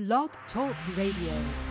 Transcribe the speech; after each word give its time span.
Blog 0.00 0.30
Talk 0.54 0.74
Radio. 0.96 1.69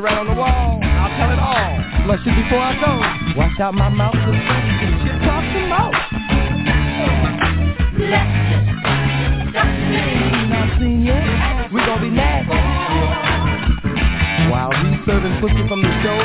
right 0.00 0.16
on 0.16 0.26
the 0.26 0.34
wall. 0.34 0.80
I'll 0.82 1.12
tell 1.20 1.30
it 1.30 1.38
all. 1.38 2.08
Lunch 2.08 2.24
it 2.24 2.32
before 2.32 2.58
I 2.58 2.72
go. 2.80 2.92
Wash 3.36 3.60
out 3.60 3.74
my 3.74 3.88
mouth 3.88 4.14
with 4.16 4.34
shit 4.34 5.20
talk 5.24 5.44
some 5.52 5.68
more. 5.68 5.92
Let's 8.00 8.32
just 8.40 8.80
I've 10.50 10.80
seen 10.80 11.04
you. 11.04 11.20
We 11.72 11.80
gon' 11.84 12.00
be 12.00 12.10
nasty. 12.10 12.56
While 14.50 14.70
we 14.70 14.96
serving 15.06 15.38
pussy 15.40 15.62
from 15.68 15.82
the 15.82 15.92
show, 16.02 16.18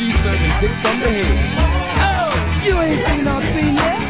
she 0.00 0.10
serving 0.24 0.52
dick 0.60 0.74
from 0.82 1.00
the 1.00 1.10
head. 1.12 1.36
Oh, 2.00 2.32
you 2.64 2.74
ain't 2.80 3.06
seen 3.06 3.24
no 3.24 3.40
seen 3.52 3.76
yet. 3.76 4.00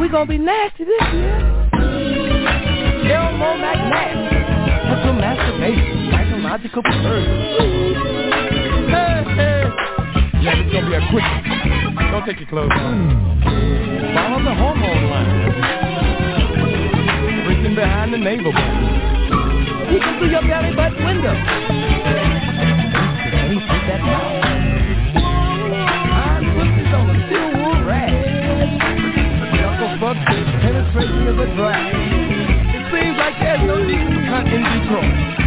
We 0.00 0.08
gon' 0.08 0.28
be 0.28 0.38
nasty 0.38 0.84
this 0.84 1.02
year. 1.12 1.36
Elmo 3.10 3.56
Mac 3.58 3.76
Nasty. 3.90 4.38
That's 4.86 5.06
a 5.06 5.12
masturbation 5.12 5.99
logical 6.50 6.82
person. 6.82 7.14
Hey, 8.90 9.22
hey. 9.38 9.62
Yeah, 10.42 10.58
it's 10.58 10.66
gonna 10.74 10.90
be 10.90 10.98
a 10.98 11.02
quick. 11.14 11.22
Don't 12.10 12.26
take 12.26 12.42
your 12.42 12.50
clothes 12.50 12.74
off. 12.74 12.90
Follow 14.18 14.42
the 14.42 14.50
hormone 14.58 15.04
line. 15.14 15.30
Reaching 17.46 17.76
behind 17.78 18.10
the 18.12 18.18
navel. 18.18 18.50
You 18.50 20.02
can 20.02 20.18
through 20.18 20.34
your 20.34 20.42
belly 20.42 20.74
button 20.74 20.98
window. 21.06 21.38
Ain't 23.46 23.62
that 23.86 24.02
Iron 26.18 26.50
pussies 26.50 26.90
on 26.98 27.14
a 27.14 27.16
steel 27.30 27.46
wool 27.62 27.78
rack. 27.86 28.10
Knuckle 29.54 30.02
fucks 30.02 30.26
penetration 30.66 31.30
of 31.30 31.38
a 31.38 31.46
drag. 31.54 31.94
It 32.74 32.90
seems 32.90 33.16
like 33.22 33.38
there's 33.38 33.62
no 33.70 33.78
need 33.86 34.02
for 34.02 34.50
in 34.50 34.66
Detroit. 34.66 35.39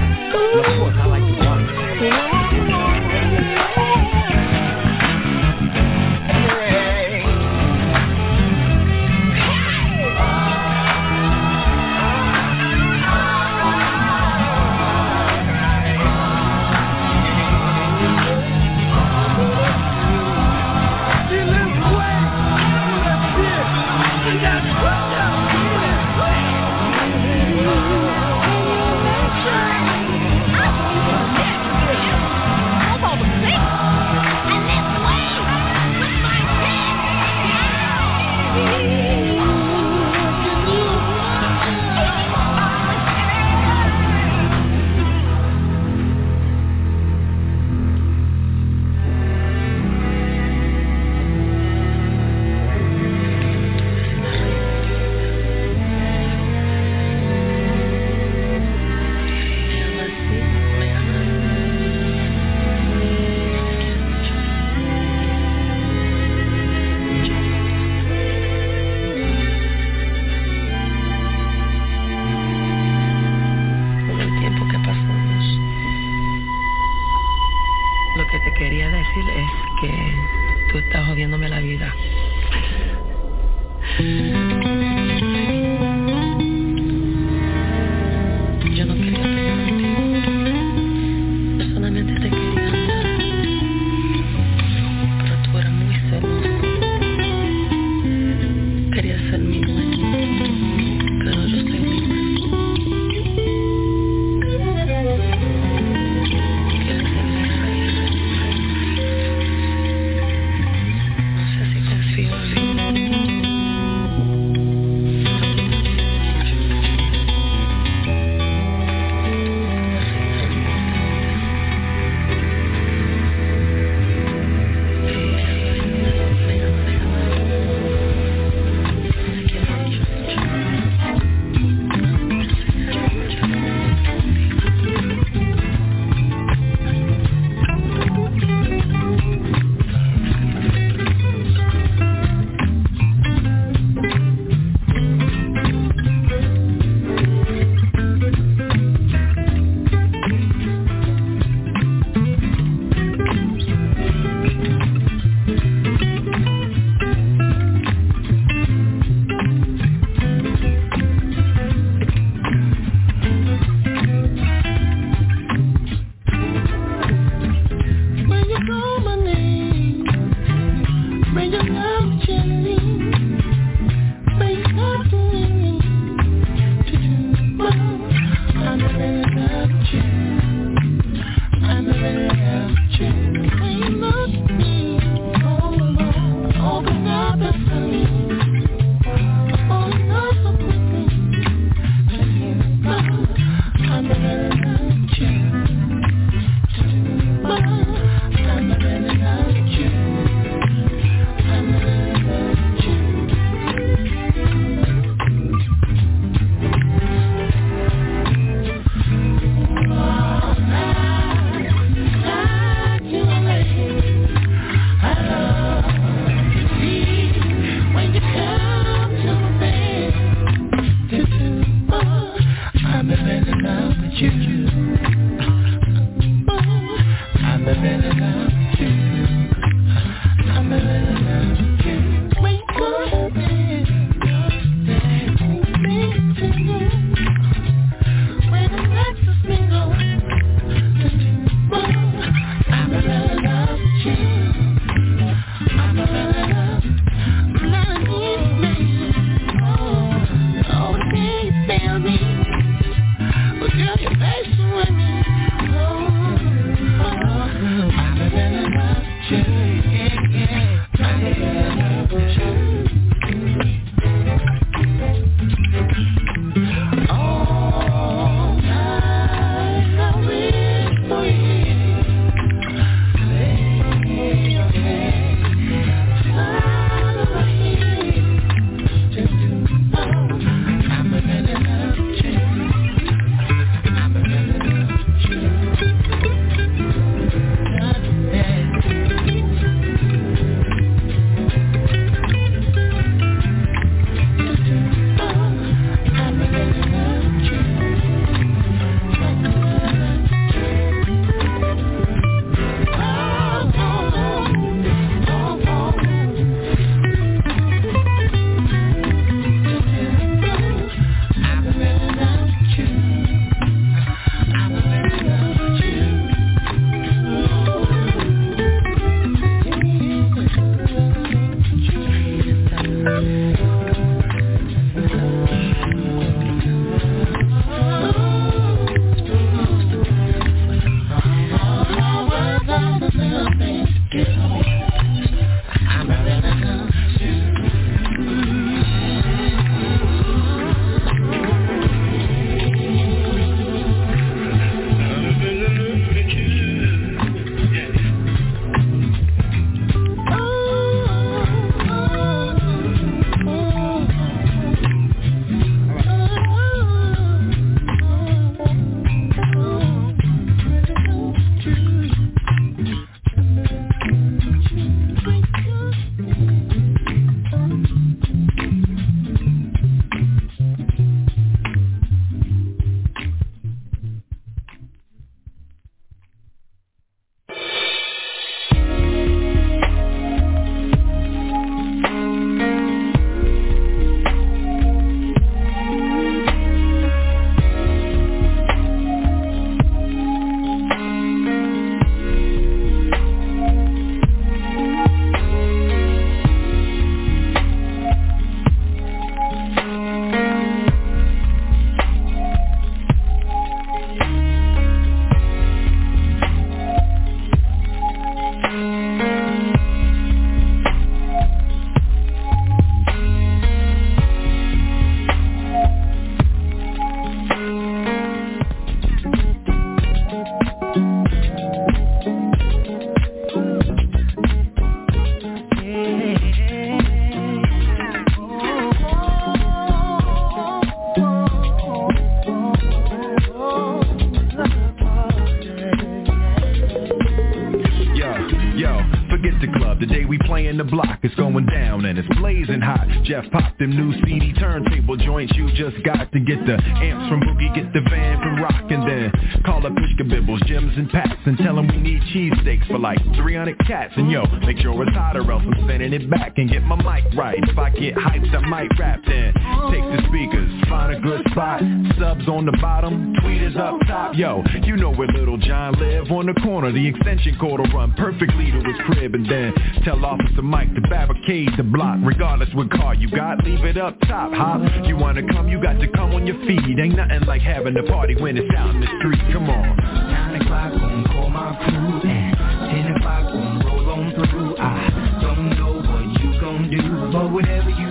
Officer 470.34 470.64
Mike 470.64 470.92
to 470.96 471.02
barricade 471.02 471.70
the 471.78 471.84
block. 471.84 472.18
Regardless 472.24 472.70
what 472.74 472.90
car 472.90 473.14
you 473.14 473.30
got, 473.30 473.64
leave 473.64 473.86
it 473.86 473.98
up 473.98 474.20
top, 474.22 474.52
hop 474.52 474.82
You 475.06 475.16
wanna 475.16 475.44
come, 475.54 475.70
you 475.70 475.80
got 475.80 476.00
to 476.00 476.08
come 476.08 476.34
on 476.34 476.48
your 476.48 476.58
feet. 476.66 476.82
Ain't 476.98 477.16
nothing 477.16 477.46
like 477.46 477.62
having 477.62 477.96
a 477.98 478.04
party 478.04 478.36
when 478.42 478.58
it's 478.58 478.74
out 478.76 478.96
in 478.96 479.02
the 479.02 479.08
street, 479.20 479.42
come 479.54 479.70
on. 479.70 479.96
9 479.96 480.62
o'clock, 480.62 480.92
gon' 480.94 481.24
call 481.26 481.50
my 481.50 481.78
crew 481.86 482.30
And 482.30 482.58
10 482.58 483.16
o'clock, 483.16 483.54
gon' 483.54 483.86
roll 483.86 484.10
on 484.10 484.34
through. 484.34 484.76
I 484.78 485.38
don't 485.40 485.70
know 485.78 486.02
what 486.02 486.26
you 486.42 486.60
gon' 486.60 486.90
do 486.90 487.32
But 487.32 487.52
whatever 487.52 487.92
you 487.92 488.03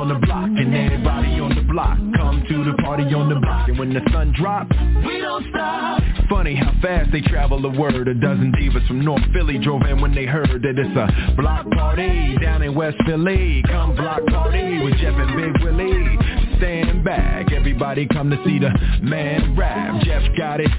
on 0.00 0.08
the 0.08 0.14
block 0.26 0.48
And 0.48 0.74
everybody 0.74 1.38
on 1.40 1.54
the 1.54 1.62
block. 1.62 1.98
Come 2.16 2.42
to 2.48 2.64
the 2.64 2.74
party 2.82 3.04
on 3.12 3.28
the 3.28 3.38
block 3.38 3.68
And 3.68 3.78
when 3.78 3.92
the 3.92 4.00
sun 4.12 4.32
drops, 4.32 4.74
We 5.04 5.20
don't 5.20 5.44
stop. 5.50 6.02
Funny 6.28 6.54
how 6.56 6.72
fast 6.80 7.12
they 7.12 7.20
travel 7.20 7.60
the 7.60 7.68
word. 7.68 8.08
A 8.08 8.14
dozen 8.14 8.52
divas 8.52 8.86
from 8.86 9.04
North 9.04 9.22
Philly 9.32 9.58
drove 9.58 9.82
in 9.82 10.00
when 10.00 10.14
they 10.14 10.24
heard 10.24 10.62
that 10.62 10.78
it's 10.78 10.96
a 10.96 11.34
block 11.36 11.68
party 11.72 12.36
Down 12.40 12.62
in 12.62 12.74
West 12.74 12.96
Philly. 13.06 13.62
Come 13.66 13.94
block 13.94 14.24
party 14.26 14.82
with 14.82 14.94
Jeff 14.94 15.14
and 15.14 15.36
Big 15.36 15.62
Willie. 15.62 16.18
Stand 16.56 17.04
back, 17.04 17.52
everybody 17.52 18.06
come 18.06 18.30
to 18.30 18.36
see 18.44 18.58
the 18.58 18.70
man 19.02 19.54
rap. 19.56 20.02
Jeff 20.02 20.22
got 20.36 20.60
it 20.60 20.70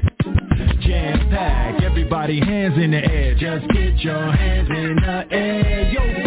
jam 0.81 1.29
packed 1.29 1.83
Everybody 1.83 2.39
hands 2.39 2.75
in 2.77 2.91
the 2.91 2.97
air. 2.97 3.33
Just 3.35 3.67
get 3.73 3.97
your 3.99 4.31
hands 4.31 4.69
in 4.69 4.95
the 4.95 5.25
air. 5.31 5.91
Yo, 5.91 6.20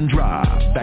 and 0.00 0.10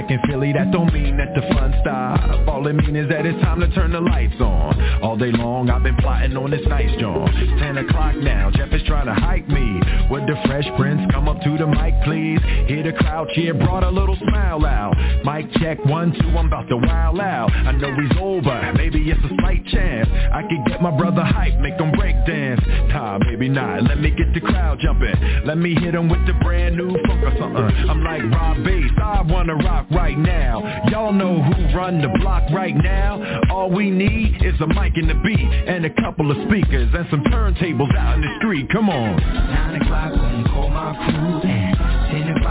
Back 0.07 0.23
in 0.23 0.31
Philly, 0.31 0.53
that 0.53 0.71
don't 0.71 0.93
mean 0.93 1.17
that 1.17 1.35
the 1.35 1.41
fun 1.53 1.75
stop. 1.81 2.47
All 2.47 2.65
it 2.65 2.73
mean 2.73 2.95
is 2.95 3.09
that 3.09 3.25
it's 3.25 3.41
time 3.41 3.59
to 3.59 3.67
turn 3.75 3.91
the 3.91 3.99
lights 3.99 4.39
on. 4.39 5.01
All 5.03 5.17
day 5.17 5.33
long, 5.33 5.69
I've 5.69 5.83
been 5.83 5.97
plotting 5.97 6.37
on 6.37 6.49
this 6.49 6.65
nice 6.65 6.89
joint. 6.97 7.29
10 7.59 7.77
o'clock 7.79 8.15
now, 8.15 8.49
Jeff 8.49 8.71
is 8.71 8.81
trying 8.87 9.07
to 9.07 9.13
hype 9.13 9.49
me. 9.49 9.81
Would 10.09 10.23
the 10.23 10.39
Fresh 10.45 10.63
Prince 10.77 11.01
come 11.11 11.27
up 11.27 11.41
to 11.41 11.57
the 11.57 11.67
mic, 11.67 11.93
please? 12.05 12.39
Hear 12.71 12.83
the 12.83 12.93
crowd 12.93 13.27
cheer, 13.35 13.53
brought 13.53 13.83
a 13.83 13.89
little 13.89 14.15
smile 14.29 14.65
out. 14.65 14.95
Mic 15.25 15.51
check, 15.59 15.83
one, 15.83 16.13
two, 16.13 16.29
I'm 16.37 16.47
about 16.47 16.69
to 16.69 16.77
wild 16.77 17.19
out. 17.19 17.51
I 17.51 17.73
know 17.73 17.93
he's 17.99 18.17
over, 18.17 18.73
maybe 18.77 19.11
it's 19.11 19.19
a 19.19 19.35
slight 19.41 19.65
chance. 19.67 20.07
I 20.31 20.43
could 20.43 20.71
get 20.71 20.81
my 20.81 20.95
brother 20.95 21.23
hype, 21.23 21.59
make 21.59 21.75
him 21.75 21.91
break 21.91 22.15
dance. 22.25 22.61
Nah, 22.87 23.19
maybe 23.19 23.49
not, 23.49 23.83
let 23.83 23.99
me 23.99 24.11
get 24.11 24.33
the 24.33 24.39
crowd 24.39 24.79
jumping. 24.79 25.15
Let 25.45 25.57
me 25.57 25.75
hit 25.75 25.93
him 25.93 26.07
with 26.07 26.25
the 26.25 26.33
brand 26.45 26.77
new 26.77 26.95
funk 27.05 27.23
or 27.23 27.35
something. 27.37 27.89
I'm 27.89 28.03
like 28.03 28.23
Rob 28.23 28.63
Base, 28.63 28.91
I 29.03 29.21
wanna 29.27 29.55
rock 29.55 29.89
right 29.97 30.17
now. 30.17 30.61
Y'all 30.91 31.11
know 31.11 31.41
who 31.41 31.75
run 31.75 31.99
the 32.01 32.09
block 32.19 32.43
right 32.53 32.75
now. 32.75 33.41
All 33.49 33.71
we 33.71 33.89
need 33.89 34.45
is 34.45 34.53
a 34.61 34.67
mic 34.67 34.93
and 34.95 35.09
a 35.09 35.19
beat 35.23 35.39
And 35.39 35.85
a 35.85 35.89
couple 35.89 36.29
of 36.29 36.37
speakers 36.47 36.93
and 36.93 37.07
some 37.09 37.23
turntables 37.23 37.93
out 37.97 38.15
in 38.15 38.21
the 38.21 38.33
street. 38.37 38.69
Come 38.71 38.89
on. 38.89 39.17
9 39.17 39.81
o'clock, 39.81 40.13
call 40.53 40.69
my 40.69 40.93
crew. 41.09 41.41
10 41.41 42.37
o'clock, 42.37 42.46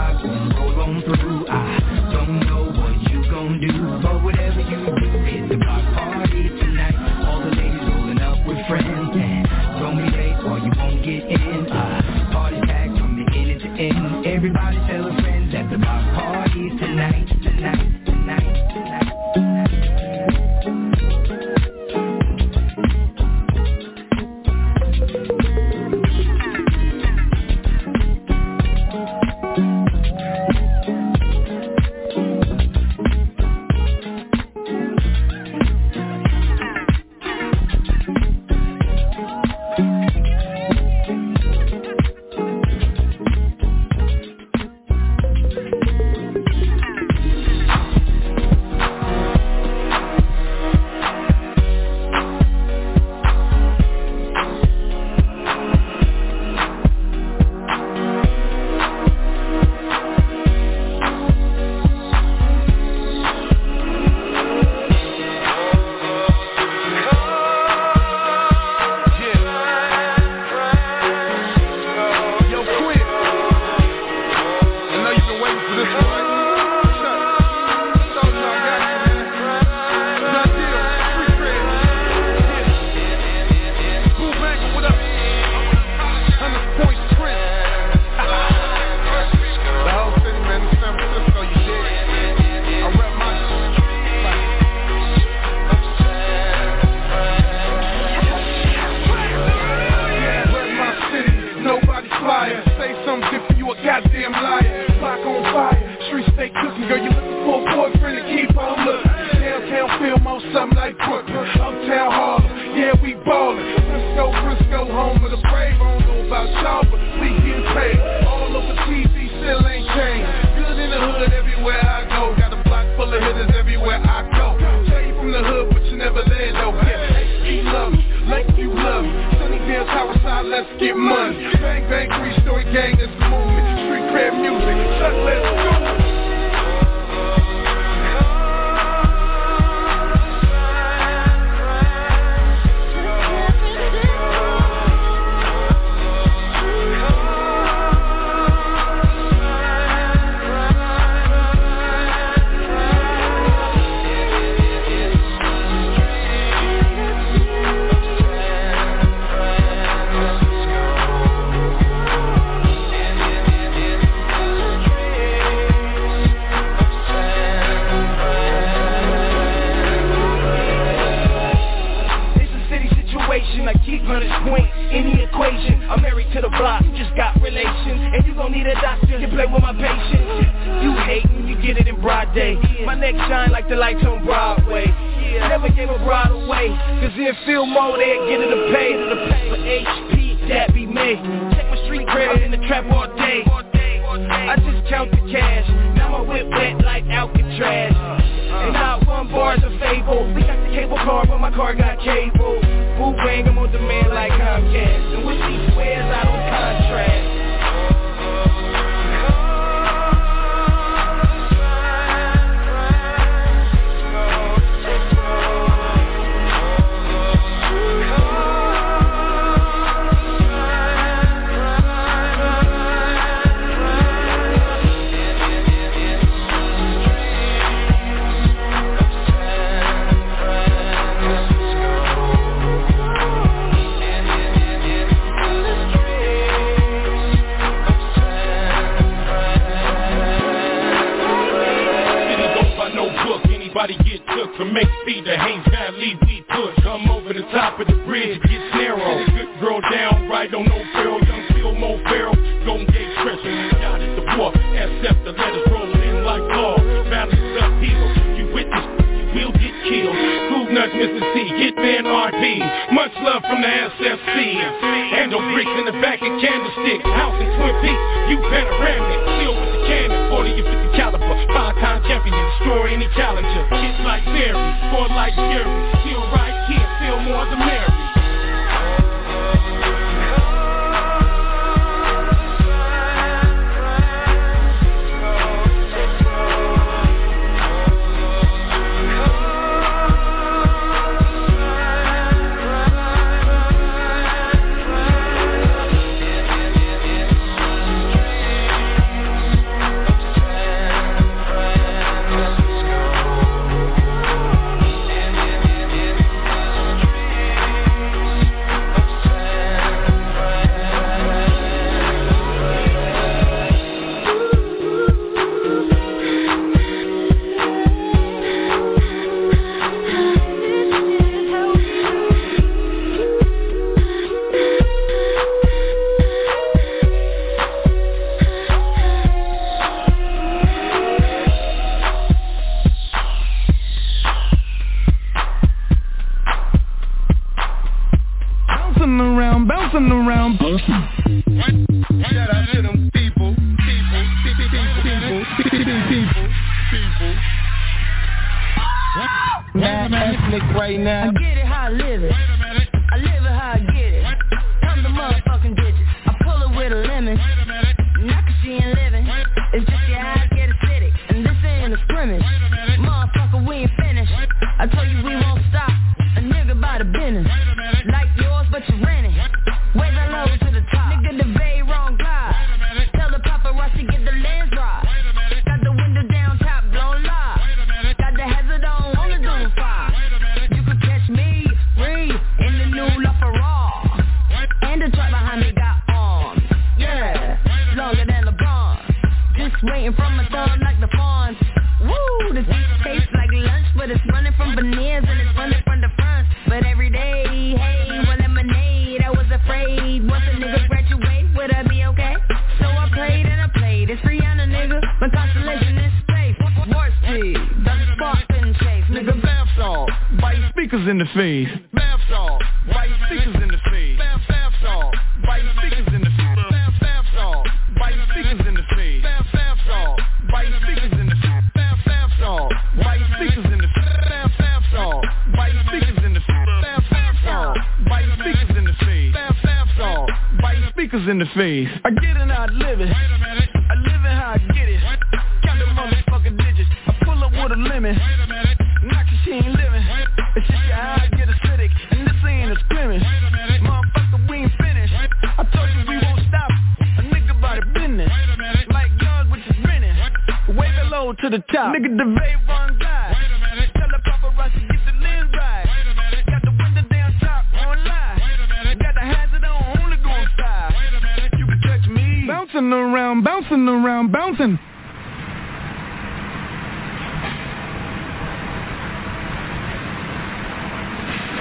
around, 464.03 464.31
bouncing. 464.31 464.79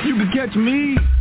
You 0.07 0.15
can 0.15 0.31
catch 0.33 0.57
me. 0.57 1.16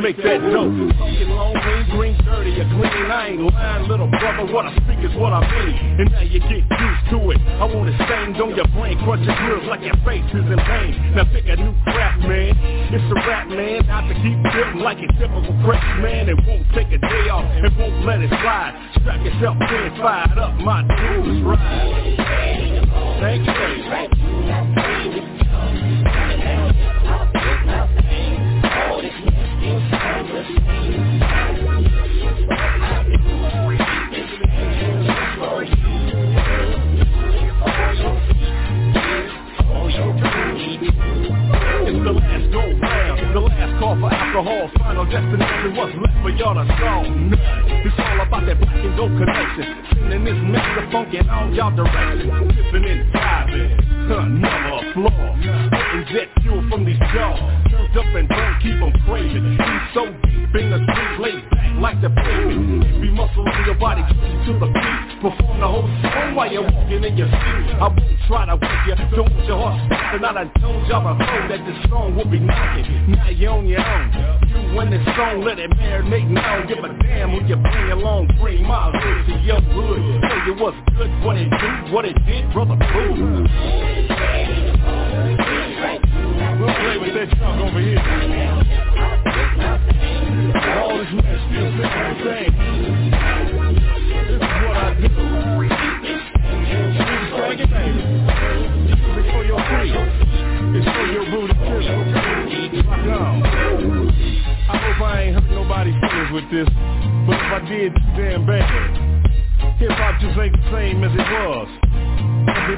make 0.00 0.16
that 0.24 0.40
note. 0.40 0.72
Seeing 0.96 1.28
long 1.28 1.52
green, 1.52 1.84
green, 1.92 2.16
dirty 2.24 2.56
a 2.56 2.64
clean, 2.72 3.06
I 3.12 3.36
ain't 3.36 3.44
lying, 3.44 3.88
little 3.88 4.08
brother. 4.08 4.48
What 4.48 4.64
I 4.66 4.72
speak 4.80 5.04
is 5.04 5.12
what 5.20 5.32
I 5.32 5.44
mean, 5.44 6.00
and 6.00 6.08
now 6.10 6.24
you 6.24 6.40
get 6.40 6.64
used 6.64 7.04
to 7.12 7.18
it. 7.30 7.40
I 7.60 7.68
want 7.68 7.92
it 7.92 7.96
stained 8.08 8.40
on 8.40 8.56
your 8.56 8.68
brain, 8.72 8.96
crush 9.04 9.20
your 9.20 9.36
nerves 9.36 9.68
like 9.68 9.84
your 9.84 9.96
face 10.08 10.24
is 10.32 10.46
in 10.48 10.56
pain. 10.56 11.14
Now 11.14 11.28
pick 11.28 11.44
a 11.46 11.56
new 11.56 11.76
crap, 11.84 12.18
man. 12.24 12.56
It's 12.90 13.04
a 13.12 13.16
rap, 13.28 13.48
man. 13.48 13.86
Not 13.86 14.08
to 14.08 14.14
keep 14.16 14.40
dipping 14.56 14.80
like 14.80 14.98
a 15.04 15.08
typical 15.20 15.52
press 15.68 15.84
man. 16.00 16.32
It 16.32 16.38
won't 16.48 16.64
take 16.72 16.88
a 16.88 16.98
day 16.98 17.24
off, 17.28 17.44
it 17.60 17.72
won't 17.76 18.04
let 18.08 18.24
it 18.24 18.32
slide. 18.40 18.72
Strap 19.00 19.20
yourself 19.20 19.56
in, 19.60 19.88
fired 20.00 20.38
up, 20.40 20.56
my 20.64 20.80
dude 20.80 21.44
right. 21.44 21.59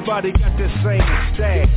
Everybody 0.03 0.31
got 0.33 0.57
the 0.57 0.67
same 0.83 0.99
stack. 1.33 1.69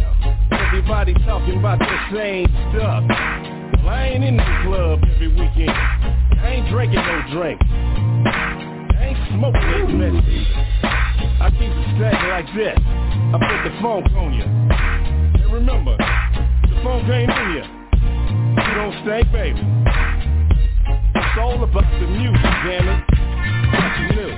Everybody 0.51 1.15
talking 1.27 1.61
about 1.61 1.79
the 1.79 1.99
same 2.11 2.49
stuff. 2.75 3.05
Well, 3.07 3.89
I 3.89 4.11
ain't 4.11 4.25
in 4.25 4.37
the 4.37 4.43
club 4.67 4.99
every 5.15 5.29
weekend. 5.29 5.71
I 5.71 6.59
ain't 6.59 6.69
drinking 6.69 7.07
no 7.07 7.23
drink. 7.31 7.61
I 7.62 9.15
ain't 9.15 9.19
smoking 9.31 9.71
no 9.71 9.87
mess. 10.11 10.25
I 10.83 11.51
keep 11.55 11.71
it 11.71 11.87
stacked 11.95 12.27
like 12.27 12.51
this. 12.57 12.75
I 12.75 13.39
put 13.39 13.62
the 13.62 13.79
funk 13.81 14.11
on 14.19 14.35
you. 14.35 14.43
And 14.43 15.53
remember, 15.53 15.97
the 15.97 16.83
funk 16.83 17.09
ain't 17.09 17.31
in 17.31 17.51
you. 17.55 17.62
You 18.59 18.75
don't 18.75 19.07
stink, 19.07 19.31
baby. 19.31 19.62
It's 21.15 21.39
all 21.39 21.62
about 21.62 21.87
the 22.01 22.09
music, 22.09 22.43
damn 22.43 22.89
it. 22.89 23.05
What 23.71 24.01
you 24.01 24.09
do. 24.17 24.36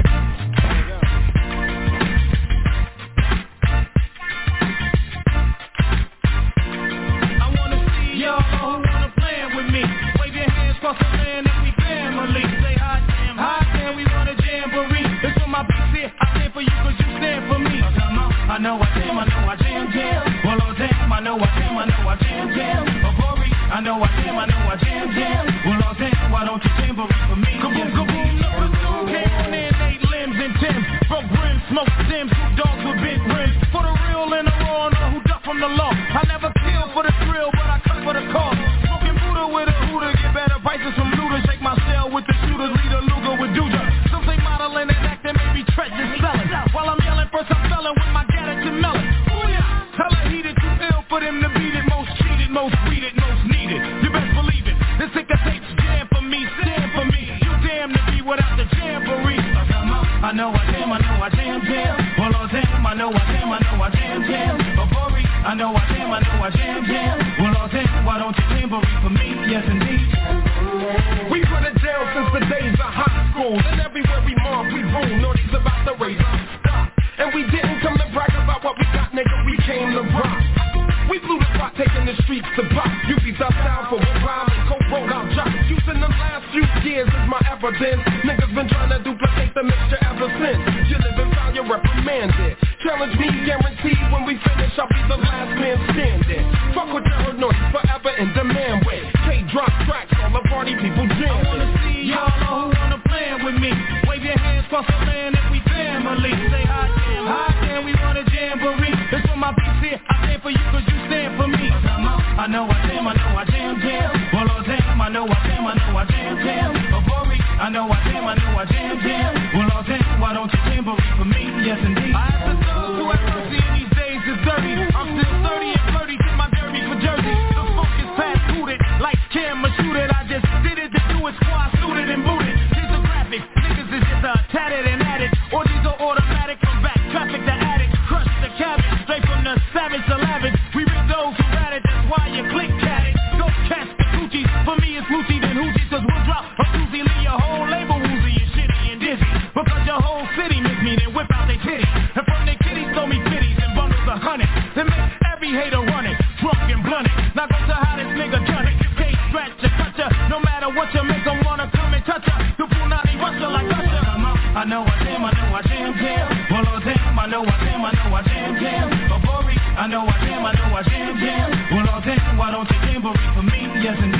for 173.34 173.42
me 173.42 173.68
yes. 173.82 173.96
an 174.00 174.17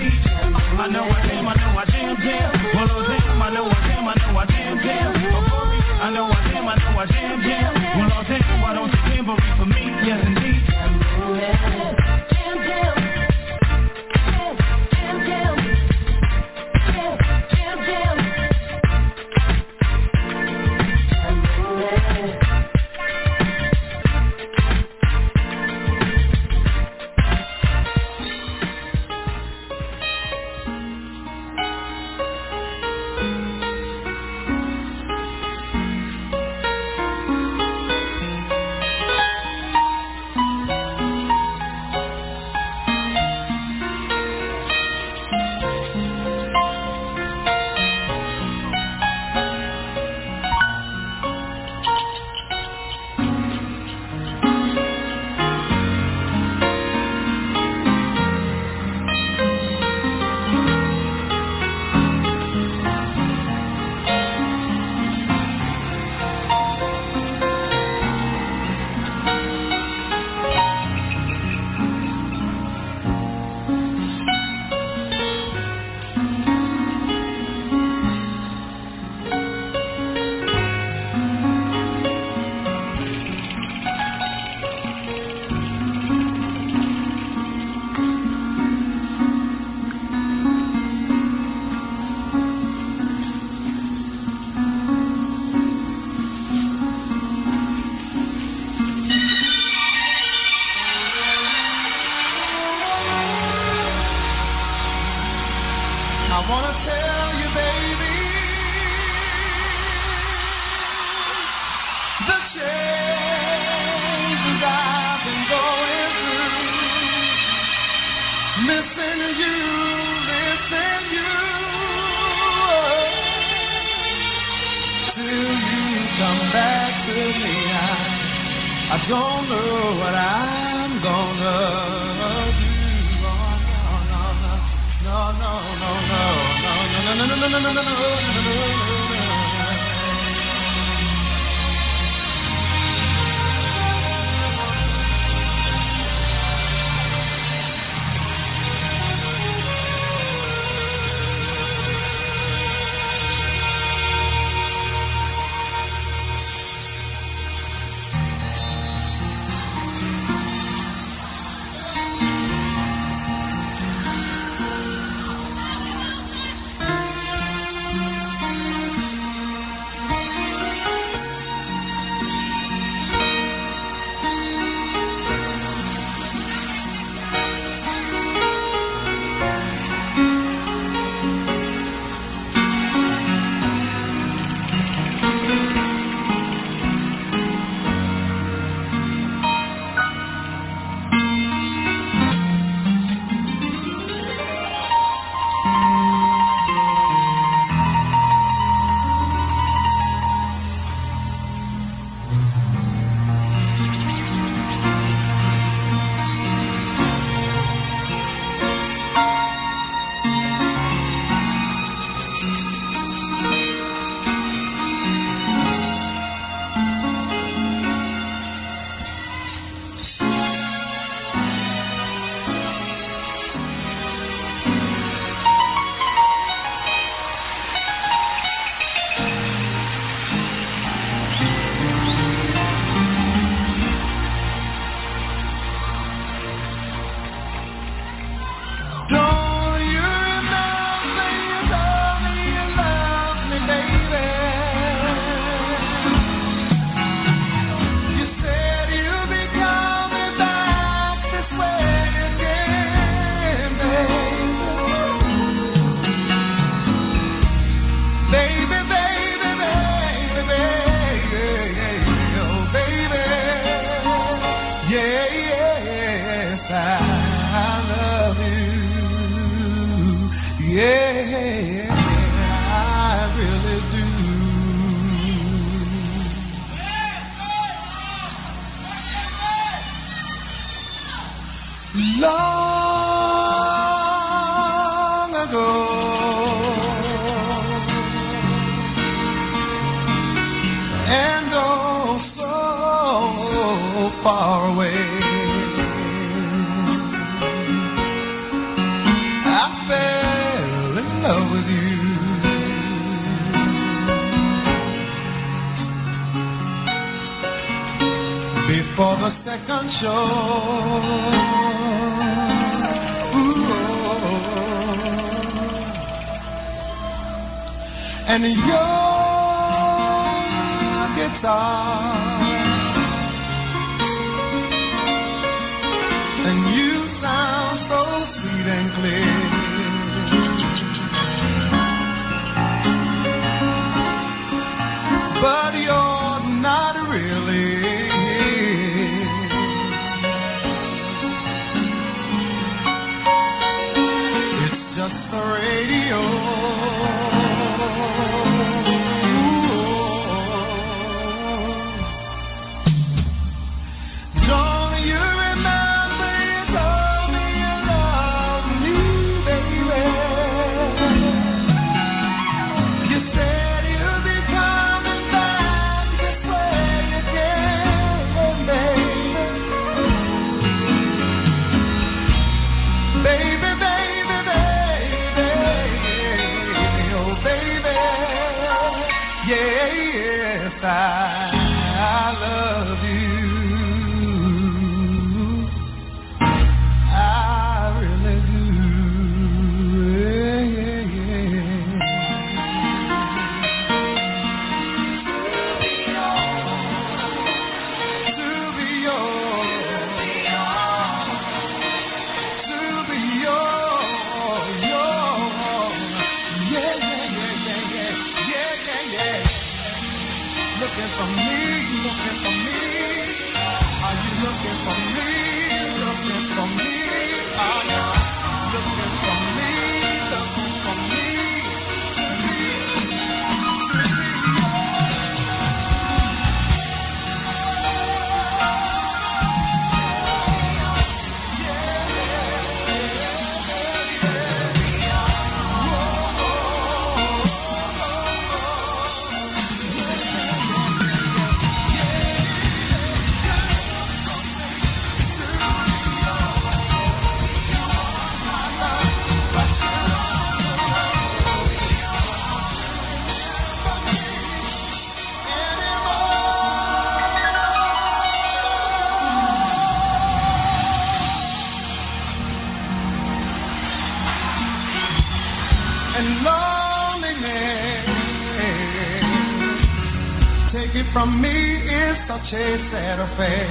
me 471.29 471.77
is 471.77 472.17
such 472.27 472.53
a 472.53 472.79
sad 472.91 473.21
affair. 473.21 473.69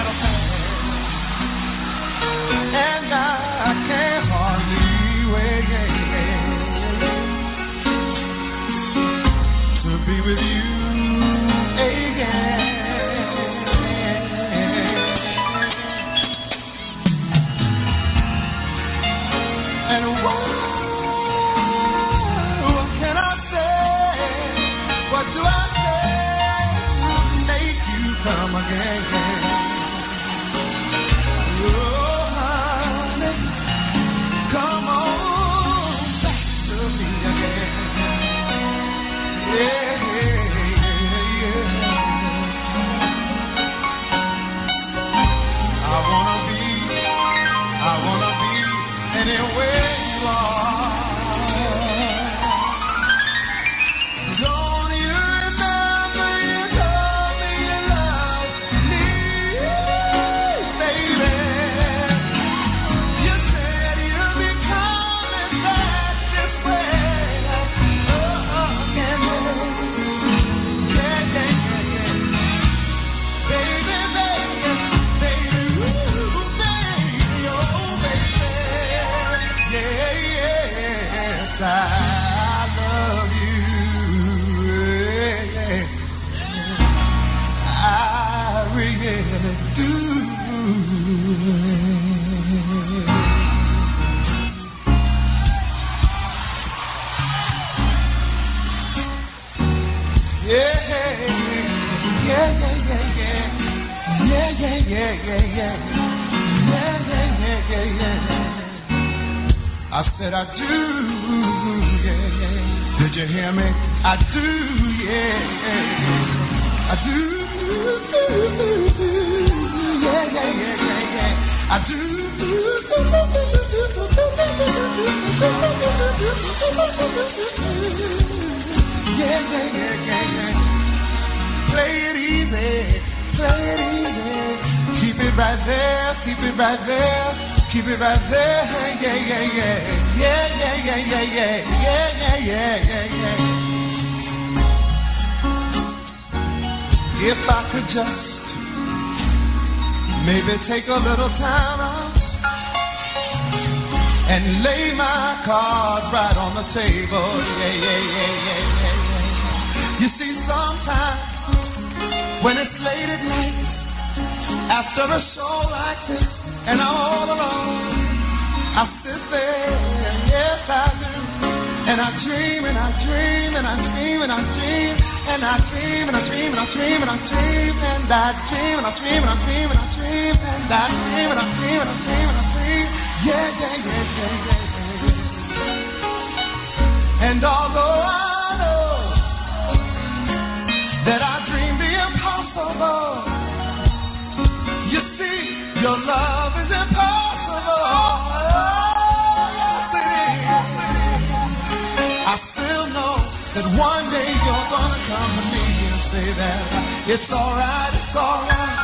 One 203.76 204.10
day 204.10 204.30
you're 204.30 204.68
gonna 204.70 205.00
come 205.10 205.34
to 205.34 205.44
me 205.50 205.64
and 205.90 206.00
say 206.12 206.28
that 206.38 207.08
it's 207.10 207.26
alright, 207.32 207.94
it's 207.94 208.14
alright. 208.14 208.78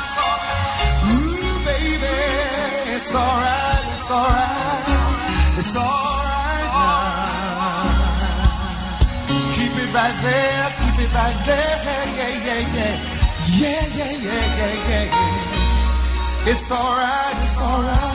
Ooh, 1.15 1.65
baby, 1.65 2.19
it's 2.99 3.13
alright, 3.15 3.85
it's 3.87 4.11
alright. 4.11 5.59
It's 5.63 5.77
alright 5.77 6.71
now. 6.75 7.87
Keep 9.55 9.75
it 9.79 9.95
right 9.95 10.19
there, 10.27 10.75
keep 10.81 10.99
it 11.07 11.15
right 11.15 11.39
there, 11.47 11.79
yeah, 11.87 12.45
yeah, 12.45 12.75
yeah. 12.75 12.97
Yeah, 13.61 13.87
yeah, 13.95 14.11
yeah, 14.11 14.59
yeah, 14.59 14.75
yeah, 14.91 15.05
yeah. 15.07 16.51
It's 16.51 16.67
alright, 16.71 17.37
it's 17.47 17.59
alright. 17.61 18.10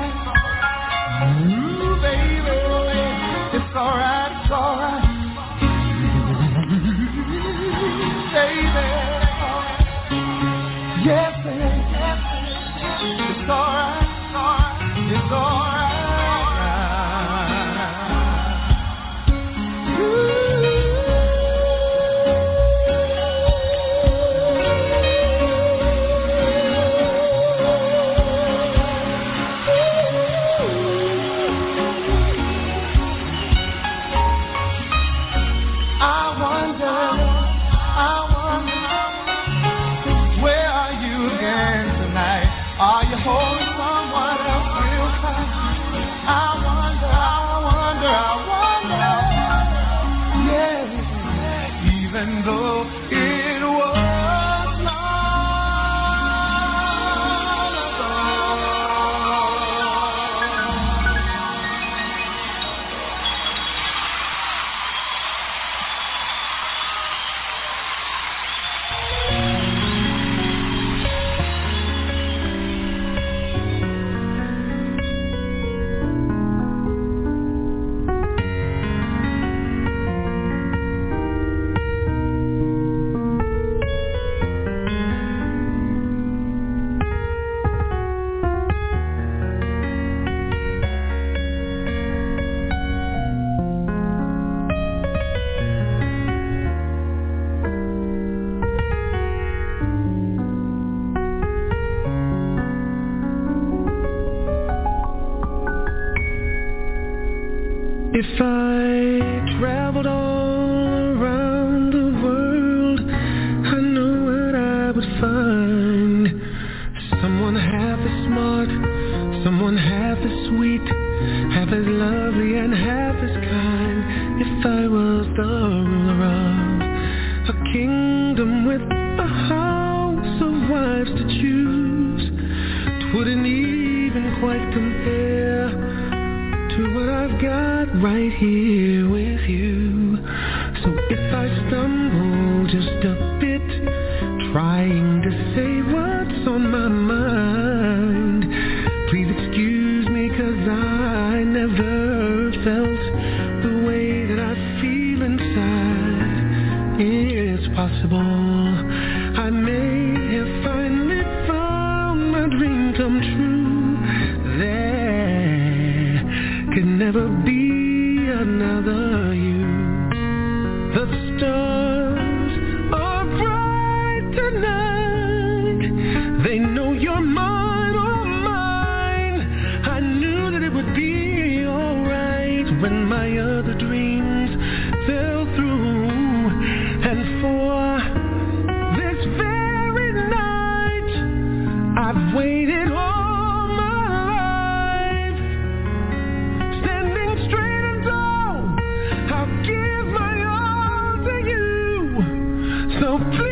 So 203.00 203.45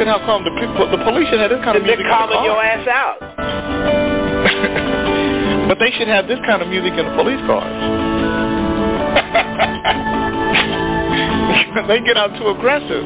Look 0.00 0.08
at 0.08 0.16
how 0.16 0.24
calm 0.24 0.48
the 0.48 0.56
people, 0.56 0.88
the 0.88 0.96
police 1.04 1.28
should 1.28 1.44
have 1.44 1.52
this 1.52 1.60
kind 1.60 1.76
of 1.76 1.84
They're 1.84 2.00
music. 2.00 2.08
in 2.08 2.08
the 2.08 2.16
calling 2.16 2.40
car. 2.40 2.48
your 2.48 2.56
ass 2.56 2.88
out. 2.88 3.20
But 5.68 5.76
they 5.78 5.90
should 5.92 6.08
have 6.08 6.24
this 6.26 6.38
kind 6.48 6.62
of 6.64 6.68
music 6.72 6.96
in 6.96 7.04
the 7.04 7.12
police 7.20 7.36
cars. 7.44 7.68
they 11.86 12.00
get 12.00 12.16
out 12.16 12.32
too 12.40 12.48
aggressive. 12.48 13.04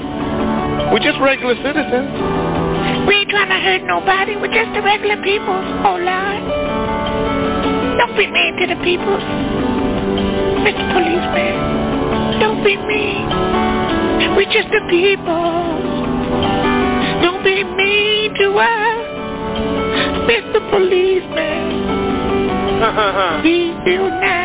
We're 0.95 1.03
just 1.03 1.19
regular 1.19 1.59
citizens. 1.67 2.15
We 3.11 3.27
ain't 3.27 3.29
trying 3.29 3.51
to 3.51 3.59
hurt 3.59 3.83
nobody. 3.83 4.37
We're 4.39 4.55
just 4.55 4.71
the 4.73 4.79
regular 4.81 5.19
people. 5.21 5.59
Oh, 5.83 5.99
Lord. 5.99 6.43
Don't 7.99 8.15
be 8.17 8.31
mean 8.31 8.55
to 8.63 8.67
the 8.71 8.79
people. 8.87 9.19
Mr. 10.63 10.85
Policeman. 10.95 12.39
Don't 12.39 12.63
be 12.63 12.77
mean. 12.79 13.27
We're 14.39 14.47
just 14.55 14.71
the 14.71 14.87
people. 14.89 15.94
Don't 18.45 18.53
be 18.53 18.53
mean 18.53 18.53
to 18.53 18.59
us. 18.59 19.05
Mr. 20.29 20.61
Policeman. 20.71 21.65
Be 23.43 23.73
real 23.87 24.09
nice. 24.11 24.44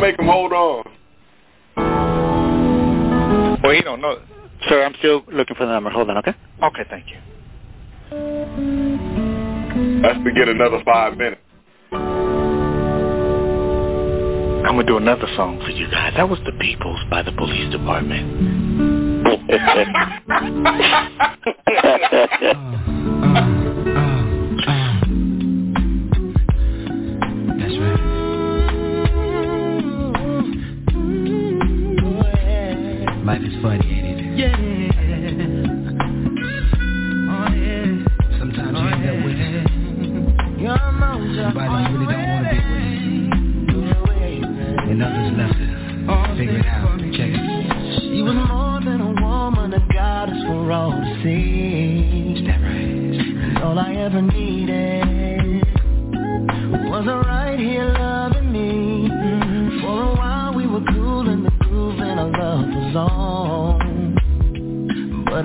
Make 0.00 0.18
him 0.18 0.26
hold 0.26 0.52
on? 0.52 0.84
Well, 3.62 3.74
you 3.74 3.82
don't 3.82 4.00
know. 4.00 4.18
Sir, 4.68 4.82
I'm 4.84 4.94
still 4.98 5.22
looking 5.32 5.54
for 5.56 5.66
the 5.66 5.72
number. 5.72 5.90
Hold 5.90 6.10
on, 6.10 6.18
okay? 6.18 6.34
Okay, 6.62 6.82
thank 6.88 7.06
you. 7.08 7.16
That's 10.02 10.18
to 10.24 10.32
get 10.34 10.48
another 10.48 10.82
five 10.84 11.16
minutes. 11.16 11.40
I'm 14.62 14.76
gonna 14.76 14.84
do 14.84 14.96
another 14.96 15.26
song 15.36 15.60
for 15.64 15.70
you 15.70 15.90
guys. 15.90 16.12
That 16.16 16.28
was 16.28 16.38
The 16.44 16.52
Peoples 16.52 17.00
by 17.10 17.22
the 17.22 17.32
Police 17.32 17.70
Department. 17.72 18.60
Life 33.40 33.52
is 33.52 33.56
funny, 33.62 33.88
ain't 33.88 34.20
it? 34.20 34.36
Yeah. 34.36 34.52
Oh 37.30 37.48
yeah. 37.56 38.38
Sometimes 38.38 38.76
oh, 38.76 38.80
you 38.84 38.92
end 38.92 39.08
up 39.08 39.16
with 39.24 39.38
somebody 41.40 41.72
you 41.80 41.96
really 41.96 42.12
don't 42.12 42.28
want 42.28 42.44
to 42.44 42.52
be 42.52 42.60
with. 43.96 44.44
And 44.90 45.00
others 45.02 45.32
left 45.38 45.56
to 45.56 45.64
figure 46.36 46.58
it 46.58 46.66
out. 46.66 46.98
Check 47.16 47.32
it. 47.32 47.40
She 48.02 48.20
was 48.20 48.36
more 48.46 48.78
than 48.84 49.00
a 49.00 49.12
woman, 49.22 49.72
a 49.72 49.80
goddess 49.90 50.42
for 50.46 50.70
all 50.70 50.90
to 50.90 51.22
see. 51.22 52.36
Is 52.36 52.46
that 52.46 52.60
right? 52.60 53.62
All 53.62 53.78
I 53.78 53.94
ever 53.94 54.20
needed 54.20 54.39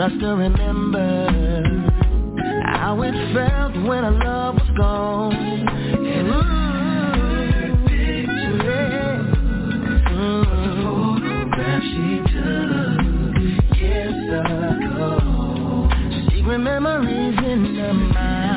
I 0.05 0.09
still 0.17 0.35
remember 0.35 1.63
how 2.77 3.01
it 3.01 3.15
felt 3.33 3.73
when 3.87 4.03
our 4.03 4.11
love 4.11 4.53
was 4.53 4.69
gone. 4.77 5.33
And 5.33 6.27
ooh, 6.27 6.43
she 11.81 12.21
took. 12.31 13.01
Secret 16.35 16.59
memories 16.59 17.39
in 17.39 17.75
her 17.75 17.93
mind. 17.95 18.54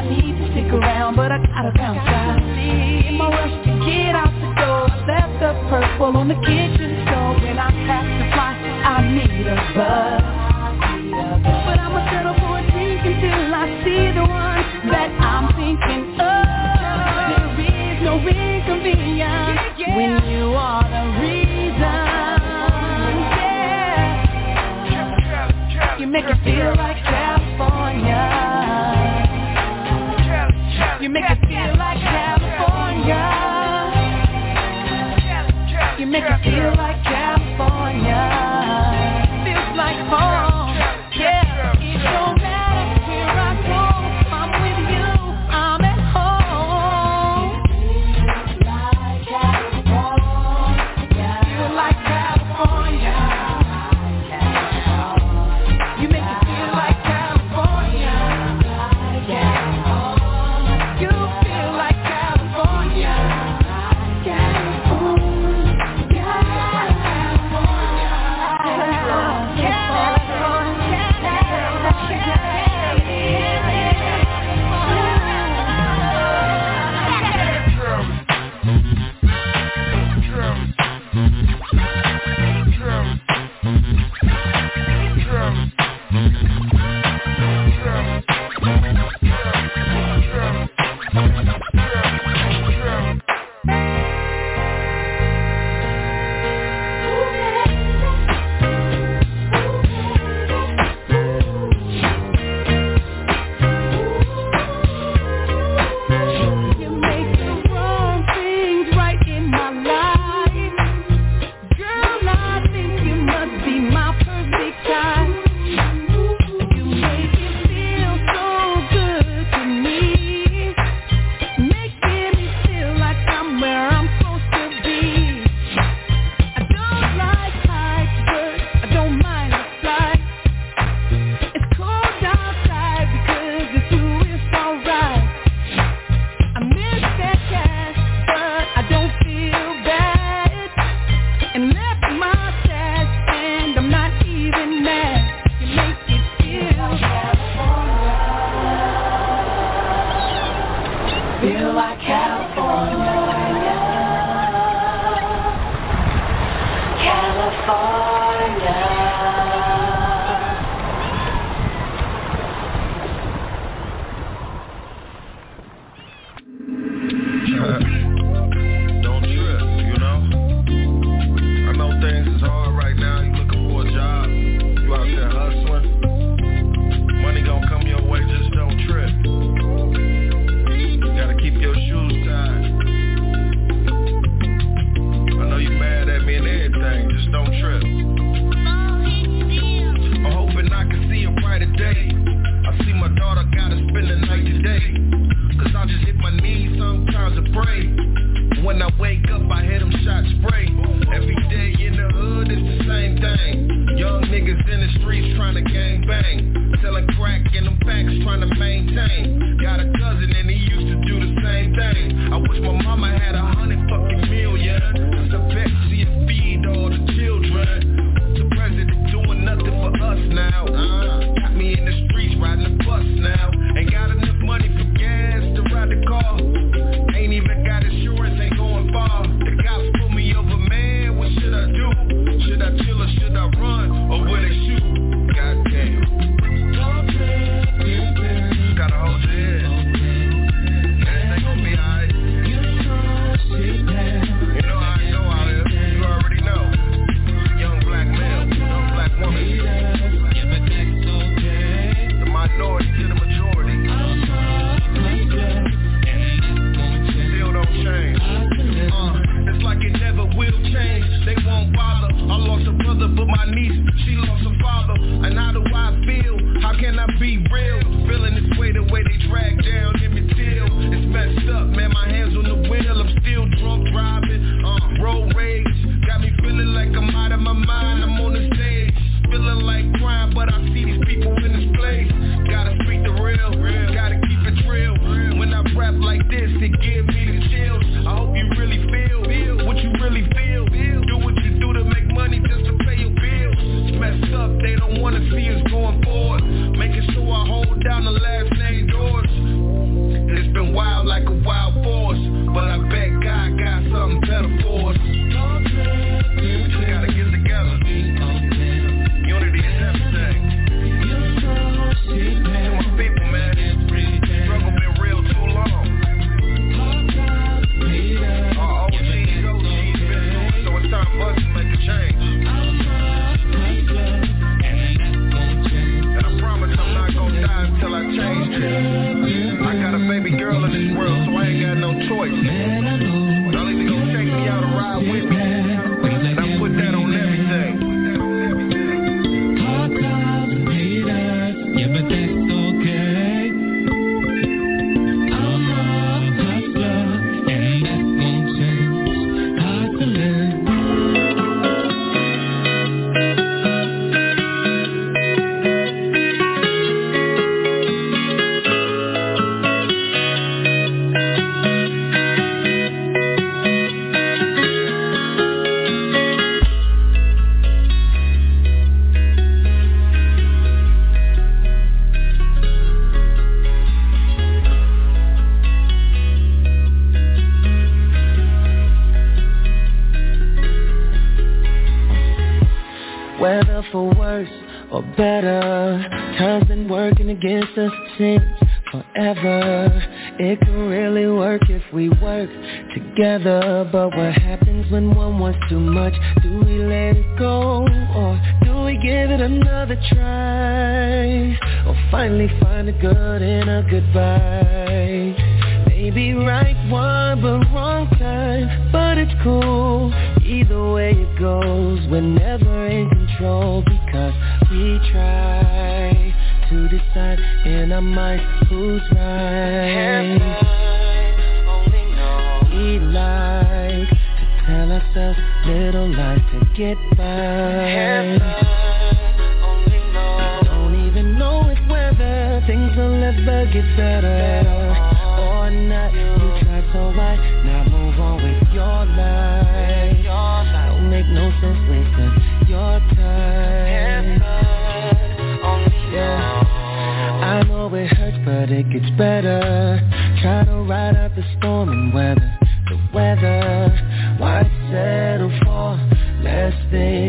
I 0.00 0.02
need 0.08 0.32
to 0.32 0.48
stick 0.52 0.72
around, 0.72 1.14
but 1.14 1.30
I 1.30 1.36
gotta 1.44 1.72
bounce 1.76 2.00
out. 2.08 2.40
In 2.40 3.18
my 3.18 3.28
rush 3.28 3.52
to 3.68 3.72
get 3.84 4.16
out 4.16 4.32
the 4.32 4.48
door, 4.56 4.88
I 4.88 4.96
left 5.04 5.36
the 5.44 5.52
purple 5.68 6.16
on 6.16 6.28
the 6.28 6.40
kitchen 6.40 7.04
stove. 7.04 7.36
When 7.44 7.58
I 7.60 7.68
pass 7.84 8.08
the 8.08 8.24
fly, 8.32 8.56
I 8.80 9.04
need 9.12 9.44
a 9.44 9.60
bus. 9.76 10.24
But 11.68 11.76
I'ma 11.84 12.00
settle 12.08 12.32
for 12.40 12.56
a 12.56 12.70
drink 12.72 13.04
until 13.04 13.52
I 13.52 13.68
see 13.84 14.08
the 14.16 14.24
one 14.24 14.64
that 14.88 15.12
I'm 15.20 15.52
thinking 15.52 16.16
of. 16.16 16.48
There 17.28 17.60
is 17.60 18.00
no 18.00 18.16
inconvenience 18.24 19.84
when 19.84 20.16
you 20.32 20.56
are 20.56 20.80
the 20.80 21.04
reason. 21.20 22.40
You 26.00 26.06
make 26.06 26.24
it 26.24 26.40
feel 26.42 26.59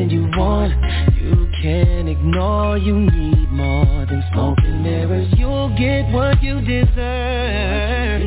when 0.02 0.10
you 0.10 0.24
want? 0.36 0.74
You 1.22 1.48
can't 1.62 2.10
ignore, 2.10 2.76
you 2.78 3.00
need 3.00 3.52
more 3.52 4.06
than 4.08 4.24
smoke 4.34 4.58
and 4.64 4.82
mirrors. 4.82 5.32
You'll 5.38 5.70
get 5.78 6.12
what 6.12 6.42
you 6.42 6.60
deserve. 6.62 8.22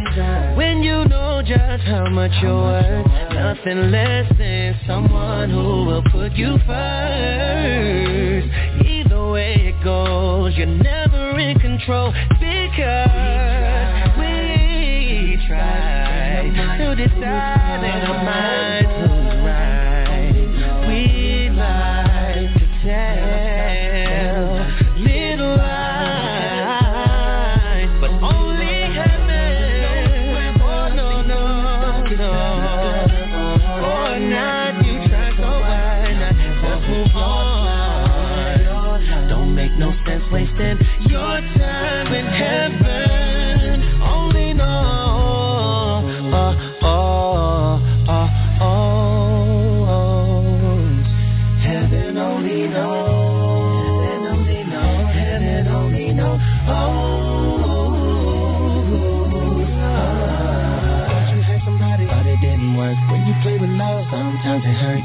When 0.57 0.85
you 0.85 1.05
know 1.07 1.43
just 1.45 1.83
how 1.83 2.09
much 2.11 2.31
you're 2.41 2.55
worth. 2.55 3.07
Nothing 3.33 3.91
less 3.91 4.33
than 4.39 4.79
someone 4.87 5.51
who 5.51 5.85
will 5.87 6.05
put 6.13 6.35
you 6.35 6.59
first. 6.65 8.47
Either 8.87 9.31
way 9.31 9.75
it 9.75 9.83
goes, 9.83 10.57
you're 10.57 10.67
never 10.67 11.39
in 11.41 11.59
control 11.59 12.13
Because 12.39 13.09
we 14.17 15.43
try, 15.49 16.43
we 16.45 16.55
try 16.55 16.79
to 16.79 16.95
decide 16.95 17.83
in 17.83 18.07
our 18.07 18.25
mind 18.25 18.84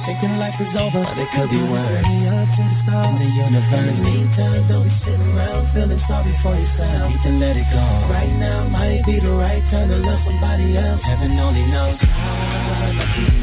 thinking 0.10 0.42
life 0.42 0.58
is 0.58 0.74
over, 0.74 1.06
but 1.06 1.18
it 1.22 1.30
could 1.38 1.50
be 1.54 1.62
worse. 1.62 2.02
In 2.02 3.14
the 3.22 3.30
universe, 3.30 3.94
meantime, 4.02 4.66
don't 4.66 4.90
be 4.90 4.96
sitting 5.06 5.38
around 5.38 5.70
feeling 5.70 6.02
sorry 6.10 6.34
for 6.42 6.58
yourself. 6.58 7.14
Need 7.14 7.22
to 7.30 7.32
let 7.38 7.54
it 7.56 7.70
go. 7.70 7.86
Right 8.10 8.34
now 8.34 8.68
might 8.68 9.06
be 9.06 9.20
the 9.20 9.30
right 9.30 9.62
time 9.70 9.90
to 9.90 9.98
love 9.98 10.20
somebody 10.26 10.78
else. 10.78 11.02
Heaven 11.06 11.38
only 11.38 11.62
knows. 11.70 12.00
Ah, 12.02 13.39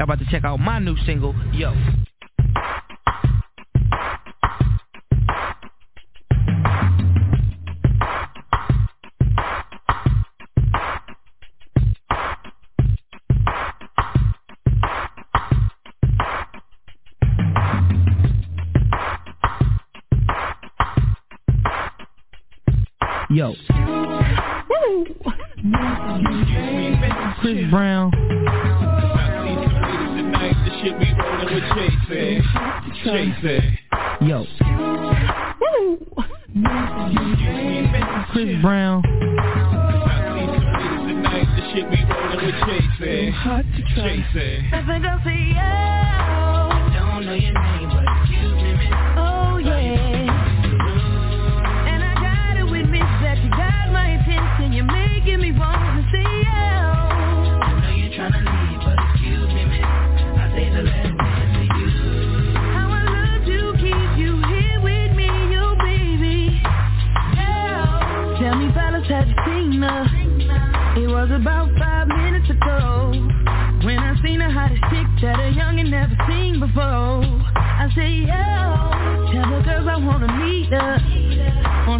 Y'all 0.00 0.04
about 0.04 0.18
to 0.18 0.24
check 0.30 0.44
out 0.44 0.58
my 0.58 0.78
new 0.78 0.96
single, 1.04 1.34
Yo. 1.52 1.74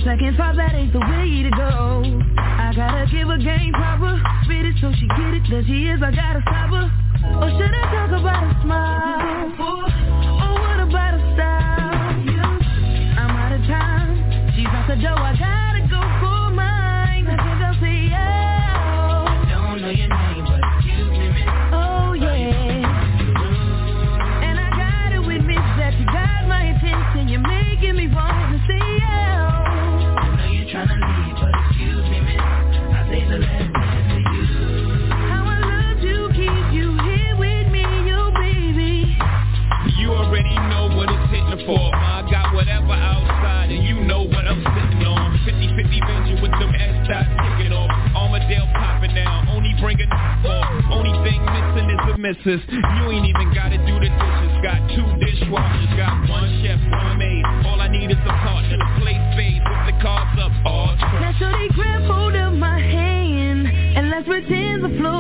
I'm 0.01 0.07
second 0.07 0.37
thought 0.39 0.57
that 0.57 0.75
ain't 0.75 0.95
the 0.95 0.99
way 0.99 1.43
to 1.45 1.51
go. 1.51 2.03
I 2.41 2.73
gotta 2.75 3.05
give 3.13 3.29
a 3.29 3.37
game 3.37 3.73
proper. 3.75 4.17
Fit 4.49 4.65
it 4.65 4.77
so 4.81 4.93
she 4.97 5.07
get 5.09 5.35
it, 5.35 5.43
cause 5.45 5.65
she 5.67 5.93
is, 5.93 6.01
I 6.03 6.11
gotta 6.11 6.41
stop 6.41 6.71
her. 6.73 6.89
Or 7.37 7.51
should 7.53 7.69
I 7.69 8.09
talk 8.09 8.21
about 8.21 8.49
a 8.49 8.63
smile? 8.63 9.80
Genesis. 52.31 52.63
You 52.71 53.11
ain't 53.11 53.27
even 53.27 53.53
gotta 53.55 53.79
do 53.79 53.95
the 53.99 54.07
dishes. 54.07 54.53
Got 54.63 54.79
two 54.95 55.03
dishwashers, 55.19 55.97
got 55.97 56.29
one 56.29 56.63
chef, 56.63 56.79
one 56.91 57.19
maid. 57.19 57.45
All 57.67 57.81
I 57.81 57.89
need 57.89 58.11
is 58.11 58.19
a 58.19 58.31
and 58.31 58.83
a 58.83 59.01
plate 59.01 59.35
fade. 59.35 59.63
The 59.87 59.99
cards 60.03 60.39
up, 60.39 60.53
all. 60.65 60.95
Now 60.97 61.33
they 61.41 61.69
grab 61.75 62.03
hold 62.03 62.35
of 62.37 62.53
my 62.55 62.79
hand 62.79 63.67
and 63.67 64.11
let's 64.11 64.27
pretend 64.29 64.85
the 64.85 64.97
floor 64.99 65.20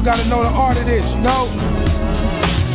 you 0.00 0.06
gotta 0.06 0.24
know 0.24 0.42
the 0.42 0.48
art 0.48 0.78
of 0.78 0.86
this, 0.86 1.04
you 1.04 1.20
know? 1.20 1.44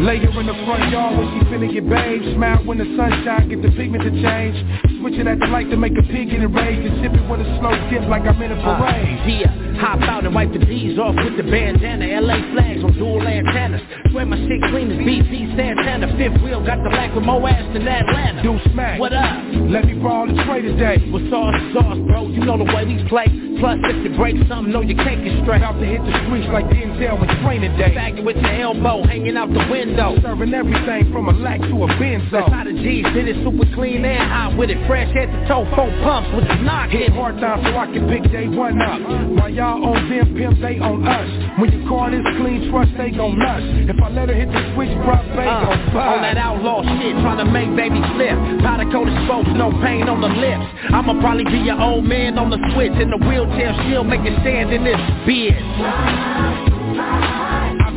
Lay 0.06 0.20
her 0.20 0.40
in 0.40 0.46
the 0.46 0.54
front 0.68 0.92
yard 0.92 1.18
when 1.18 1.26
she 1.34 1.40
finna 1.50 1.72
get 1.74 1.90
bathed. 1.90 2.36
Smile 2.36 2.62
when 2.66 2.78
the 2.78 2.86
sunshine, 2.94 3.50
get 3.50 3.64
the 3.64 3.72
pigment 3.74 4.04
to 4.04 4.12
change. 4.12 4.54
Switch 5.00 5.16
it 5.18 5.26
at 5.26 5.40
the 5.40 5.48
light 5.48 5.72
to 5.72 5.78
make 5.78 5.98
a 5.98 6.04
pig 6.04 6.30
get 6.30 6.44
enraged. 6.44 6.86
And 6.86 7.02
sip 7.02 7.16
it 7.16 7.26
with 7.26 7.42
a 7.42 7.48
slow 7.58 7.74
dip 7.90 8.06
like 8.12 8.28
I'm 8.28 8.38
in 8.44 8.52
a 8.52 8.60
parade. 8.62 9.18
Uh, 9.24 9.26
yeah, 9.26 9.82
hop 9.82 10.04
out 10.04 10.22
and 10.28 10.36
wipe 10.36 10.52
the 10.52 10.60
D's 10.60 11.00
off 11.00 11.16
with 11.16 11.40
the 11.40 11.48
bandana. 11.48 12.22
LA 12.22 12.44
flags 12.54 12.84
on 12.84 12.94
dual 12.94 13.26
antennas. 13.26 13.82
Swear 14.12 14.28
my 14.28 14.38
shit 14.38 14.62
clean 14.70 14.92
as 14.92 15.00
BP 15.00 15.56
Santana. 15.56 16.12
Fifth 16.20 16.44
wheel 16.44 16.60
got 16.62 16.84
the 16.84 16.92
black 16.92 17.16
with 17.16 17.24
more 17.24 17.42
ass 17.48 17.64
than 17.72 17.88
Atlanta. 17.88 18.44
Do 18.44 18.60
smack. 18.76 19.00
What 19.00 19.14
up? 19.14 19.48
Let 19.72 19.88
me 19.88 19.96
brawl 19.98 20.28
the 20.28 20.36
tray 20.44 20.62
today. 20.62 21.10
With 21.10 21.32
sauce, 21.32 21.56
sauce, 21.74 21.98
bro. 22.06 22.28
You 22.28 22.44
know 22.44 22.60
the 22.60 22.68
way 22.70 22.84
we 22.84 23.00
play. 23.08 23.32
Plus, 23.64 23.80
if 23.88 23.96
you 24.04 24.12
break 24.20 24.36
something, 24.52 24.76
know 24.76 24.82
you 24.82 25.00
can't 25.00 25.24
get 25.24 25.40
straight. 25.48 25.64
Out 25.64 25.80
to 25.80 25.88
hit 25.88 26.04
the 26.04 26.12
streets 26.28 26.52
like 26.52 26.68
Denzel 26.96 27.20
when 27.20 27.30
training 27.44 27.78
day. 27.78 27.94
Bagging 27.96 28.26
with 28.26 28.38
your 28.38 28.62
elbow, 28.62 29.04
hanging 29.04 29.38
out 29.38 29.50
the 29.50 29.66
window. 29.70 30.16
Serving 30.22 30.54
everything 30.54 31.12
from 31.12 31.30
a 31.30 31.34
lack 31.34 31.60
to 31.60 31.84
a 31.84 31.88
benzo. 32.00 32.32
That's 32.32 32.52
how 32.52 32.64
the 32.64 32.74
G's 32.74 33.06
did 33.14 33.28
it 33.28 33.38
super 33.44 33.68
clean 33.76 34.04
and 34.06 34.30
hot 34.30 34.58
with 34.58 34.70
it. 34.70 34.80
Fresh 34.88 35.14
head 35.14 35.28
to 35.28 35.48
toe, 35.48 35.66
four 35.76 35.90
pumps 36.04 36.30
with 36.36 36.48
the 36.48 36.56
knock. 36.64 36.90
Hit 36.90 37.12
hard 37.12 37.40
time 37.40 37.64
so 37.64 37.78
I 37.78 37.88
can 37.88 38.08
pick 38.08 38.32
day 38.32 38.48
one 38.48 38.82
up. 38.82 39.00
While 39.36 39.50
y'all 39.50 39.84
on 39.84 40.10
them, 40.10 40.36
pimp, 40.36 40.60
they 40.62 40.80
on 40.80 41.08
us. 41.08 41.60
When 41.60 41.72
your 41.72 41.88
car 41.88 42.14
is 42.14 42.26
clean, 42.38 42.70
trust 42.72 42.92
they 42.98 43.12
gon' 43.12 43.38
nuts. 43.38 43.66
If 43.92 44.00
I 44.02 44.10
let 44.10 44.30
her 44.30 44.36
hit 44.36 44.52
the 44.52 44.62
switch, 44.74 44.92
drop, 45.04 45.24
they 45.36 45.48
uh, 45.48 45.66
gon' 45.66 45.94
bust. 45.94 46.16
On 46.16 46.22
that 46.22 46.38
outlaw 46.38 46.84
shit, 46.84 47.16
trying 47.24 47.40
to 47.40 47.48
make 47.48 47.72
baby 47.76 48.00
flip. 48.16 48.36
Powder 48.64 48.88
coated 48.92 49.16
spokes, 49.28 49.50
no 49.56 49.72
pain 49.84 50.08
on 50.08 50.22
the 50.22 50.32
lips. 50.32 50.66
I'ma 50.92 51.20
probably 51.20 51.46
be 51.46 51.64
your 51.64 51.80
old 51.80 52.04
man 52.04 52.38
on 52.38 52.50
the 52.50 52.60
switch 52.74 52.96
in 53.00 53.10
the 53.10 53.20
wheelchair, 53.20 53.76
still 53.88 54.04
make 54.04 54.22
it 54.24 54.36
stand 54.42 54.72
in 54.72 54.84
this 54.84 55.00
bitch. 55.28 56.75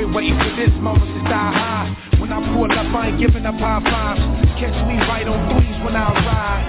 Been 0.09 0.16
waiting 0.16 0.40
for 0.40 0.56
this 0.56 0.72
moment 0.80 1.05
to 1.05 1.20
die 1.28 1.52
high. 1.52 1.93
When 2.16 2.32
I 2.32 2.40
pull 2.56 2.64
up, 2.64 2.97
I 2.97 3.12
ain't 3.12 3.20
giving 3.20 3.44
up 3.44 3.60
high 3.60 3.85
fives. 3.85 4.24
Catch 4.56 4.72
me 4.89 4.97
right 5.05 5.28
on 5.28 5.36
threes 5.52 5.76
when 5.85 5.93
I 5.93 6.09
ride. 6.24 6.64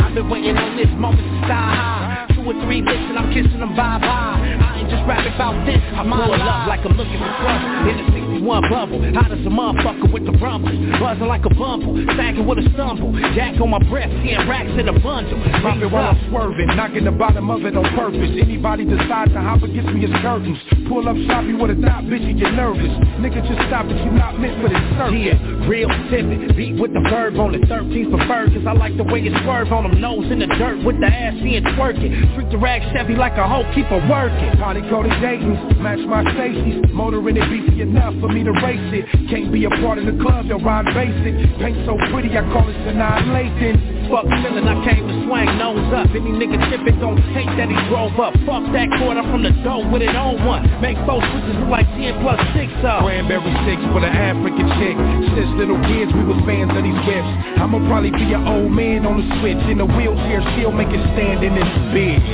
I've 0.00 0.14
been 0.14 0.30
waiting 0.30 0.56
on 0.56 0.76
this 0.80 0.88
moment 0.96 1.20
to 1.20 1.40
die 1.44 2.24
high. 2.24 2.32
Two 2.32 2.40
or 2.40 2.56
three 2.64 2.80
licks 2.80 3.04
and 3.04 3.20
I'm 3.20 3.28
kissing 3.36 3.60
them 3.60 3.76
bye 3.76 4.00
bye. 4.00 4.40
I 4.40 4.80
ain't 4.80 4.88
just 4.88 5.04
rapping 5.04 5.36
about 5.36 5.60
this. 5.68 5.76
I'm 5.92 6.08
all 6.08 6.32
up 6.32 6.68
like 6.72 6.80
I'm 6.88 6.96
looking 6.96 7.20
for 7.20 7.28
trouble 7.36 7.84
in 7.84 8.00
the 8.00 8.23
61 8.44 8.68
bubble. 8.68 9.00
Hot 9.14 9.32
as 9.32 9.40
a 9.40 9.48
motherfucker 9.48 10.12
with 10.12 10.24
the 10.26 10.32
rumble. 10.32 10.68
Buzzing 11.00 11.26
like 11.26 11.44
a 11.44 11.54
bumble, 11.54 11.96
sagging 12.16 12.46
with 12.46 12.58
a 12.58 12.68
stumble. 12.74 13.12
Jack 13.34 13.60
on 13.60 13.70
my 13.70 13.78
breath, 13.88 14.10
seeing 14.22 14.36
racks 14.48 14.70
in 14.78 14.88
a 14.88 14.92
bundle. 15.00 15.40
Dropping 15.60 15.90
while 15.90 16.12
I'm 16.12 16.18
swerving, 16.28 16.68
knocking 16.76 17.04
the 17.04 17.12
bottom 17.12 17.48
of 17.48 17.64
it 17.64 17.76
on 17.76 17.84
purpose. 17.96 18.30
Anybody 18.36 18.84
decide 18.84 19.32
to 19.32 19.40
hop 19.40 19.62
against 19.62 19.92
me, 19.92 20.04
it's 20.04 20.12
curtains. 20.20 20.58
Pull 20.88 21.08
up 21.08 21.16
shopping 21.26 21.58
with 21.58 21.72
a 21.72 21.74
dot, 21.80 22.04
bitch, 22.04 22.26
you 22.26 22.36
get 22.36 22.52
nervous. 22.52 22.92
Nigga, 23.16 23.40
just 23.48 23.60
stop 23.68 23.86
it, 23.86 23.96
you 23.96 24.12
not 24.12 24.38
meant 24.38 24.60
for 24.60 24.68
this 24.68 24.84
circus. 25.00 25.16
Yeah, 25.24 25.40
real 25.68 25.88
pivot, 26.10 26.56
beat 26.56 26.78
with 26.80 26.92
the 26.92 27.00
verb 27.10 27.38
on 27.38 27.54
it. 27.54 27.66
13 27.68 28.10
preferred, 28.10 28.52
cause 28.52 28.66
I 28.66 28.72
like 28.72 28.96
the 28.96 29.04
way 29.04 29.20
it 29.20 29.32
swerve 29.44 29.72
on 29.72 29.88
them. 29.88 30.00
Nose 30.00 30.30
in 30.30 30.38
the 30.38 30.46
dirt 30.46 30.84
with 30.84 31.00
the 31.00 31.06
ass 31.06 31.34
being 31.42 31.62
twerking. 31.74 32.12
Treat 32.34 32.50
the 32.50 32.58
rag 32.58 32.82
Chevy 32.92 33.14
like 33.14 33.36
a 33.36 33.46
hoe, 33.46 33.64
keep 33.74 33.86
her 33.86 34.02
working. 34.08 34.50
Party 34.58 34.82
coded 34.88 35.12
Dayton's, 35.20 35.58
match 35.80 36.00
my 36.06 36.22
Stacy's. 36.34 36.84
Motor 36.92 37.20
in 37.28 37.36
it 37.36 37.48
beefy 37.48 37.82
enough 37.82 38.14
for 38.20 38.28
me 38.28 38.44
to 38.44 38.52
race 38.64 38.90
it. 38.92 39.04
Can't 39.30 39.52
be 39.52 39.64
a 39.64 39.70
part 39.82 39.98
of 39.98 40.06
the 40.06 40.16
club, 40.22 40.48
they'll 40.48 40.60
ride 40.60 40.86
basic. 40.92 41.34
Paint 41.58 41.86
so 41.86 41.96
pretty, 42.12 42.30
I 42.36 42.42
call 42.52 42.68
it 42.68 42.76
annihilation. 42.88 43.93
Fuck 44.10 44.28
feeling, 44.28 44.68
I 44.68 44.76
came 44.84 45.08
to 45.08 45.14
swing 45.24 45.48
nose 45.56 45.88
up. 45.96 46.10
Any 46.12 46.32
nigga 46.36 46.60
tipping 46.68 47.00
gon' 47.00 47.16
hate 47.32 47.48
that 47.56 47.68
he 47.68 47.76
drove 47.88 48.12
up. 48.20 48.34
Fuck 48.44 48.68
that 48.76 48.88
quarter 49.00 49.24
from 49.32 49.42
the 49.42 49.52
dough 49.64 49.88
with 49.88 50.02
it 50.02 50.14
on 50.14 50.44
one. 50.44 50.62
Make 50.80 50.98
both 51.08 51.24
switches 51.32 51.56
look 51.56 51.70
like 51.72 51.88
10 51.96 52.20
plus 52.20 52.40
6 52.52 52.84
up. 52.84 53.00
Cranberry 53.02 53.54
six 53.64 53.80
for 53.92 54.00
the 54.04 54.12
African 54.12 54.68
chick. 54.76 54.96
Since 55.32 55.50
little 55.56 55.80
kids, 55.88 56.12
we 56.12 56.24
was 56.24 56.36
fans 56.44 56.72
of 56.76 56.84
these 56.84 57.00
whips. 57.08 57.30
I'ma 57.56 57.80
probably 57.88 58.12
be 58.12 58.28
an 58.36 58.44
old 58.44 58.70
man 58.70 59.06
on 59.08 59.16
the 59.20 59.26
switch 59.40 59.62
in 59.72 59.80
a 59.80 59.86
wheelchair, 59.88 60.44
still 60.54 60.72
make 60.72 60.92
it 60.92 61.02
stand 61.16 61.40
in 61.40 61.54
this 61.56 61.70
bitch. 61.96 62.28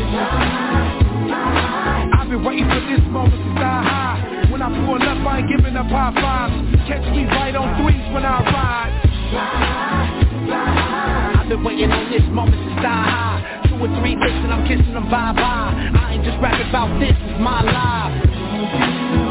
I've 1.31 2.29
been 2.29 2.43
waiting 2.43 2.67
for 2.67 2.83
this 2.91 3.05
moment 3.09 3.39
to 3.39 3.51
die 3.57 3.85
high. 3.87 4.47
When 4.51 4.61
I 4.63 4.69
pull 4.87 4.99
up, 4.99 5.19
I 5.23 5.39
ain't 5.39 5.49
giving 5.49 5.77
up 5.77 5.87
high 5.87 6.13
fives. 6.19 6.55
Catch 6.91 7.07
me 7.15 7.25
right 7.31 7.55
on 7.55 7.79
threes 7.79 8.03
when 8.13 8.25
I 8.27 8.43
ride. 8.43 9.01
I've 10.53 11.00
been 11.51 11.65
waiting 11.65 11.91
on 11.91 12.09
this 12.13 12.23
moment 12.31 12.63
to 12.63 12.75
die 12.77 13.11
high. 13.11 13.63
Two 13.67 13.75
or 13.75 13.89
three 14.01 14.15
licks 14.15 14.39
and 14.47 14.53
I'm 14.53 14.63
kissing 14.69 14.95
them 14.95 15.11
bye 15.11 15.33
bye. 15.35 15.75
I 15.99 16.15
ain't 16.15 16.25
just 16.25 16.39
rapping 16.41 16.69
about 16.69 17.01
this, 17.01 17.11
it's 17.11 17.41
my 17.41 17.61
life. 17.67 19.30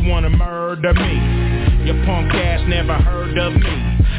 You 0.00 0.10
wanna 0.10 0.30
murder 0.30 0.94
me? 0.94 1.86
Your 1.86 1.96
punk 2.04 2.32
ass 2.32 2.60
never 2.68 2.94
heard 2.94 3.36
of 3.38 3.52
me. 3.54 3.68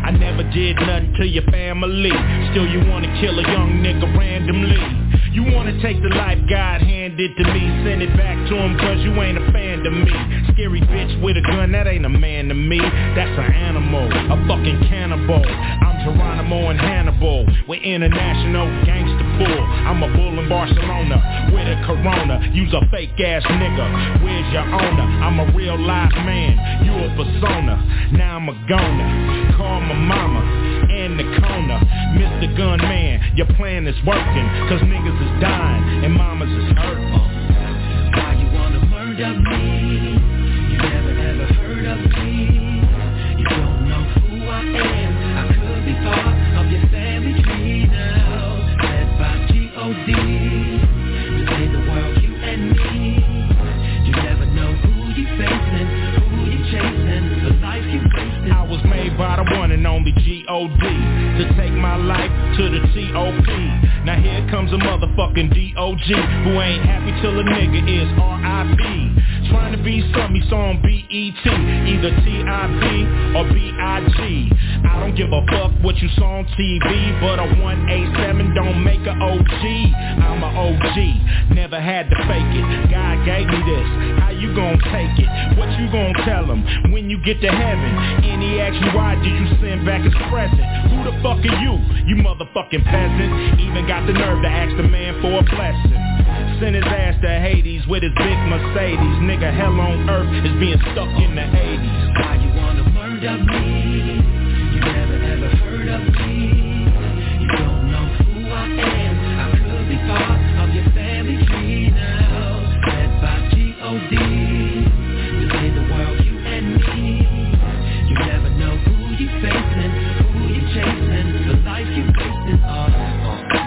I 0.03 0.11
never 0.11 0.43
did 0.51 0.75
nothing 0.77 1.13
to 1.17 1.25
your 1.25 1.43
family. 1.43 2.11
Still 2.51 2.67
you 2.67 2.79
wanna 2.89 3.07
kill 3.21 3.37
a 3.37 3.43
young 3.43 3.81
nigga 3.81 4.17
randomly. 4.17 4.77
You 5.31 5.43
wanna 5.53 5.79
take 5.81 6.01
the 6.01 6.09
life 6.09 6.39
God 6.49 6.81
handed 6.81 7.10
to 7.29 7.43
me. 7.53 7.69
Send 7.85 8.01
it 8.01 8.15
back 8.17 8.37
to 8.49 8.55
him 8.55 8.77
cause 8.77 8.97
you 9.05 9.13
ain't 9.21 9.37
a 9.37 9.51
fan 9.51 9.83
to 9.83 9.91
me. 9.91 10.09
Scary 10.53 10.81
bitch 10.81 11.21
with 11.21 11.37
a 11.37 11.41
gun, 11.41 11.71
that 11.73 11.85
ain't 11.85 12.05
a 12.05 12.09
man 12.09 12.49
to 12.49 12.55
me. 12.55 12.79
That's 12.79 13.37
an 13.37 13.53
animal, 13.53 14.09
a 14.09 14.37
fucking 14.47 14.89
cannibal. 14.89 15.45
I'm 15.45 16.01
Geronimo 16.01 16.69
and 16.69 16.79
Hannibal. 16.79 17.45
We're 17.67 17.81
international 17.81 18.65
gangster 18.85 19.27
bull 19.37 19.61
I'm 19.85 20.01
a 20.03 20.09
bull 20.15 20.39
in 20.39 20.49
Barcelona 20.49 21.49
with 21.53 21.67
a 21.67 21.77
corona. 21.85 22.49
Use 22.53 22.73
a 22.73 22.81
fake 22.89 23.19
ass 23.19 23.43
nigga, 23.43 24.23
where's 24.23 24.53
your 24.53 24.63
owner? 24.63 25.07
I'm 25.21 25.39
a 25.39 25.51
real 25.55 25.77
life 25.77 26.13
man, 26.25 26.85
you 26.85 26.93
a 26.93 27.09
persona. 27.15 28.09
Now 28.13 28.37
I'm 28.37 28.49
a 28.49 28.55
goner, 28.67 29.57
call 29.57 29.81
my 29.81 29.93
mama 29.93 30.60
in 31.05 31.17
the 31.17 31.23
corner 31.41 31.79
Mr. 32.13 32.55
Gunman, 32.55 33.35
your 33.35 33.47
plan 33.57 33.87
is 33.87 33.95
working 34.05 34.47
Cause 34.69 34.81
niggas 34.81 35.17
is 35.17 35.41
dying 35.41 36.05
and 36.05 36.13
mamas 36.13 36.49
is 36.49 36.77
hurting 36.77 38.11
Why 38.13 38.37
you 38.39 38.47
wanna 38.53 38.85
murder 38.85 39.39
me? 39.39 40.20
Take 60.51 61.00
my 61.81 61.97
life 61.97 62.29
to 62.57 62.69
the 62.69 62.79
T-O-P 62.93 63.81
now 64.05 64.17
here 64.21 64.45
comes 64.49 64.73
a 64.73 64.77
motherfucking 64.77 65.53
D-O-G 65.53 66.05
Who 66.09 66.61
ain't 66.61 66.85
happy 66.85 67.13
till 67.21 67.37
a 67.37 67.43
nigga 67.43 67.81
is 67.85 68.09
R-I-P 68.17 69.49
Trying 69.49 69.77
to 69.77 69.83
be 69.83 70.01
some, 70.13 70.33
he's 70.33 70.51
on 70.53 70.81
B-E-T 70.81 71.41
Either 71.45 72.09
T-I-B 72.21 72.85
or 73.37 73.45
B-I-G 73.49 74.17
I 74.89 74.99
don't 74.99 75.15
give 75.15 75.33
a 75.33 75.41
fuck 75.49 75.73
what 75.81 75.97
you 75.97 76.09
saw 76.17 76.41
on 76.41 76.45
TV 76.57 76.85
But 77.21 77.41
a 77.41 77.45
187 77.61 78.53
don't 78.53 78.83
make 78.83 79.01
a 79.05 79.13
OG 79.13 79.61
I'm 80.21 80.41
a 80.41 80.49
OG, 80.49 81.53
never 81.53 81.81
had 81.81 82.09
to 82.09 82.15
fake 82.25 82.53
it 82.57 82.89
God 82.89 83.25
gave 83.25 83.45
me 83.45 83.61
this, 83.69 83.87
how 84.17 84.31
you 84.33 84.49
gon' 84.55 84.81
take 84.89 85.13
it? 85.21 85.29
What 85.57 85.69
you 85.77 85.85
gon' 85.93 86.13
tell 86.25 86.45
him 86.49 86.91
when 86.91 87.09
you 87.09 87.21
get 87.21 87.39
to 87.41 87.51
heaven? 87.53 87.91
And 88.25 88.41
he 88.41 88.57
you 88.57 88.89
why 88.97 89.13
did 89.15 89.29
you 89.29 89.47
send 89.61 89.85
back 89.85 90.01
his 90.01 90.13
present? 90.33 90.65
Who 90.89 91.05
the 91.05 91.13
fuck 91.21 91.37
are 91.37 91.59
you, 91.61 91.70
you 92.05 92.15
motherfucking 92.15 92.83
peasant? 92.83 93.59
Even 93.59 93.87
got 93.87 94.07
the 94.07 94.13
nerve 94.13 94.41
to 94.41 94.49
ask 94.49 94.75
the 94.77 94.83
man 94.83 95.21
for 95.21 95.39
a 95.39 95.43
blessing. 95.43 96.01
Send 96.59 96.75
his 96.75 96.85
ass 96.85 97.15
to 97.21 97.29
Hades 97.29 97.85
with 97.87 98.03
his 98.03 98.11
big 98.17 98.37
Mercedes. 98.49 99.17
Nigga, 99.23 99.53
hell 99.55 99.79
on 99.79 100.09
earth 100.09 100.31
is 100.45 100.55
being 100.59 100.79
stuck 100.91 101.09
in 101.19 101.35
the 101.35 101.41
80s. 101.41 102.19
Why 102.19 102.35
you 102.41 102.49
wanna 102.59 102.83
murder 102.89 103.37
me? 103.43 104.10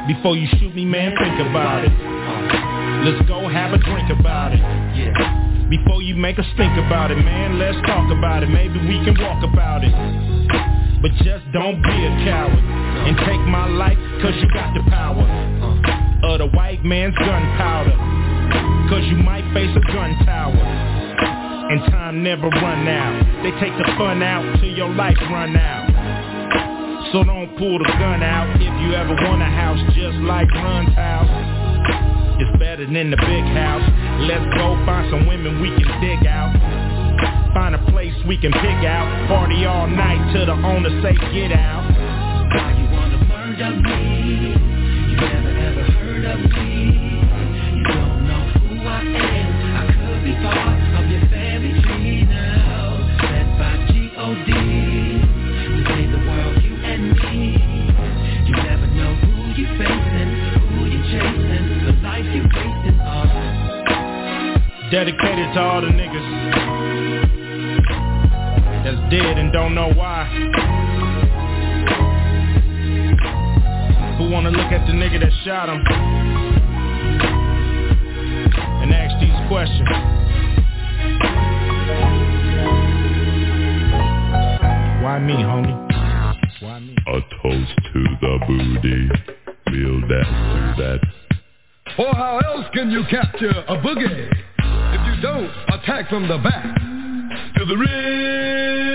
Before 0.07 0.37
you 0.37 0.47
shoot 0.61 0.75
me, 0.75 0.85
man, 0.85 1.17
think 1.17 1.41
about 1.49 1.85
it. 1.85 1.93
Let's 3.09 3.27
go 3.27 3.49
have 3.49 3.73
a 3.73 3.79
drink 3.79 4.11
about 4.13 4.53
it. 4.53 4.61
Before 5.71 6.03
you 6.03 6.15
make 6.15 6.39
us 6.39 6.45
think 6.59 6.77
about 6.77 7.11
it, 7.11 7.17
man, 7.17 7.59
let's 7.59 7.81
talk 7.89 8.13
about 8.13 8.43
it. 8.43 8.51
Maybe 8.51 8.77
we 8.85 9.01
can 9.01 9.17
walk 9.17 9.43
about 9.43 9.83
it. 9.83 9.93
But 11.01 11.13
just 11.25 11.45
don't 11.53 11.81
be 11.81 11.97
a 12.05 12.13
coward 12.21 12.65
and 13.09 13.17
take 13.25 13.41
my 13.49 13.67
life 13.69 13.97
cause 14.21 14.35
you 14.37 14.49
got 14.53 14.75
the 14.77 14.85
power 14.93 15.25
of 16.29 16.39
the 16.39 16.49
white 16.53 16.85
man's 16.85 17.17
gunpowder. 17.17 17.97
Cause 18.93 19.05
you 19.09 19.17
might 19.17 19.45
face 19.55 19.73
a 19.73 19.81
gun 19.93 20.17
tower. 20.25 20.53
And 21.65 21.81
time 21.91 22.23
never 22.23 22.49
run 22.49 22.87
out. 22.89 23.43
They 23.43 23.53
take 23.57 23.73
the 23.79 23.89
fun 23.97 24.23
out 24.23 24.61
till 24.61 24.69
your 24.69 24.91
life 24.91 25.17
run 25.33 25.57
out. 25.57 26.04
So 27.13 27.23
don't 27.23 27.57
pull 27.59 27.79
the 27.79 27.85
gun 27.85 28.23
out 28.23 28.57
if 28.57 28.75
you 28.83 28.95
ever 28.95 29.15
want 29.15 29.43
a 29.43 29.47
house 29.47 29.79
just 29.95 30.17
like 30.25 30.51
Run's 30.51 30.95
house. 30.95 31.31
It's 32.41 32.59
better 32.59 32.87
than 32.87 33.11
the 33.11 33.17
big 33.17 33.45
house. 33.55 33.87
Let's 34.27 34.45
go 34.57 34.75
find 34.87 35.11
some 35.11 35.27
women 35.27 35.61
we 35.61 35.69
can 35.71 35.87
dig 36.01 36.27
out. 36.27 36.51
Find 37.55 37.75
a 37.75 37.83
place 37.93 38.15
we 38.27 38.37
can 38.37 38.53
pick 38.53 38.81
out. 38.83 39.29
Party 39.29 39.65
all 39.65 39.87
night 39.87 40.33
till 40.33 40.47
the 40.47 40.53
owner 40.53 40.91
say 41.03 41.15
get 41.33 41.53
out. 41.53 41.87
You 42.79 42.87
wanna 42.91 43.23
murder 43.31 43.71
me? 43.79 44.55
You 45.11 45.17
never 45.17 45.51
ever 45.51 45.83
heard 45.93 46.25
of 46.25 46.51
me. 46.51 46.74
Dedicated 64.95 65.53
to 65.55 65.61
all 65.61 65.81
the 65.81 65.89
niggas 65.89 66.27
that's 68.85 69.11
dead 69.11 69.39
and 69.39 69.53
don't 69.53 69.75
know 69.75 69.93
why. 69.93 70.25
Who 74.19 74.31
wanna 74.31 74.51
look 74.51 74.71
at 74.71 74.87
the 74.87 74.93
nigga 74.93 75.19
that 75.19 75.33
shot 75.45 75.69
him 75.69 75.85
and 78.83 78.95
ask 78.95 79.19
these 79.19 79.49
questions? 79.49 79.89
Why 85.03 85.19
me, 85.19 85.35
homie? 85.35 85.75
Why 86.63 86.79
me? 86.79 86.95
A 87.09 87.21
toast 87.43 87.75
to 87.93 88.05
the 88.21 88.39
booty. 88.47 89.09
We'll 89.73 90.01
dance 90.03 90.29
to 90.29 90.75
that. 90.79 91.01
Or 91.99 92.15
how 92.15 92.39
else 92.39 92.67
can 92.73 92.93
you 92.93 93.03
capture 93.11 93.51
a 93.51 93.77
boogie 93.77 94.31
if 94.31 94.39
you 94.39 94.54
don't 95.25 95.51
attack 95.73 96.11
from 96.11 96.29
the 96.29 96.37
back? 96.37 96.77
To 97.57 97.65
the 97.65 97.77
rear 97.79 98.95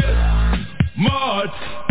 march. 0.95 1.88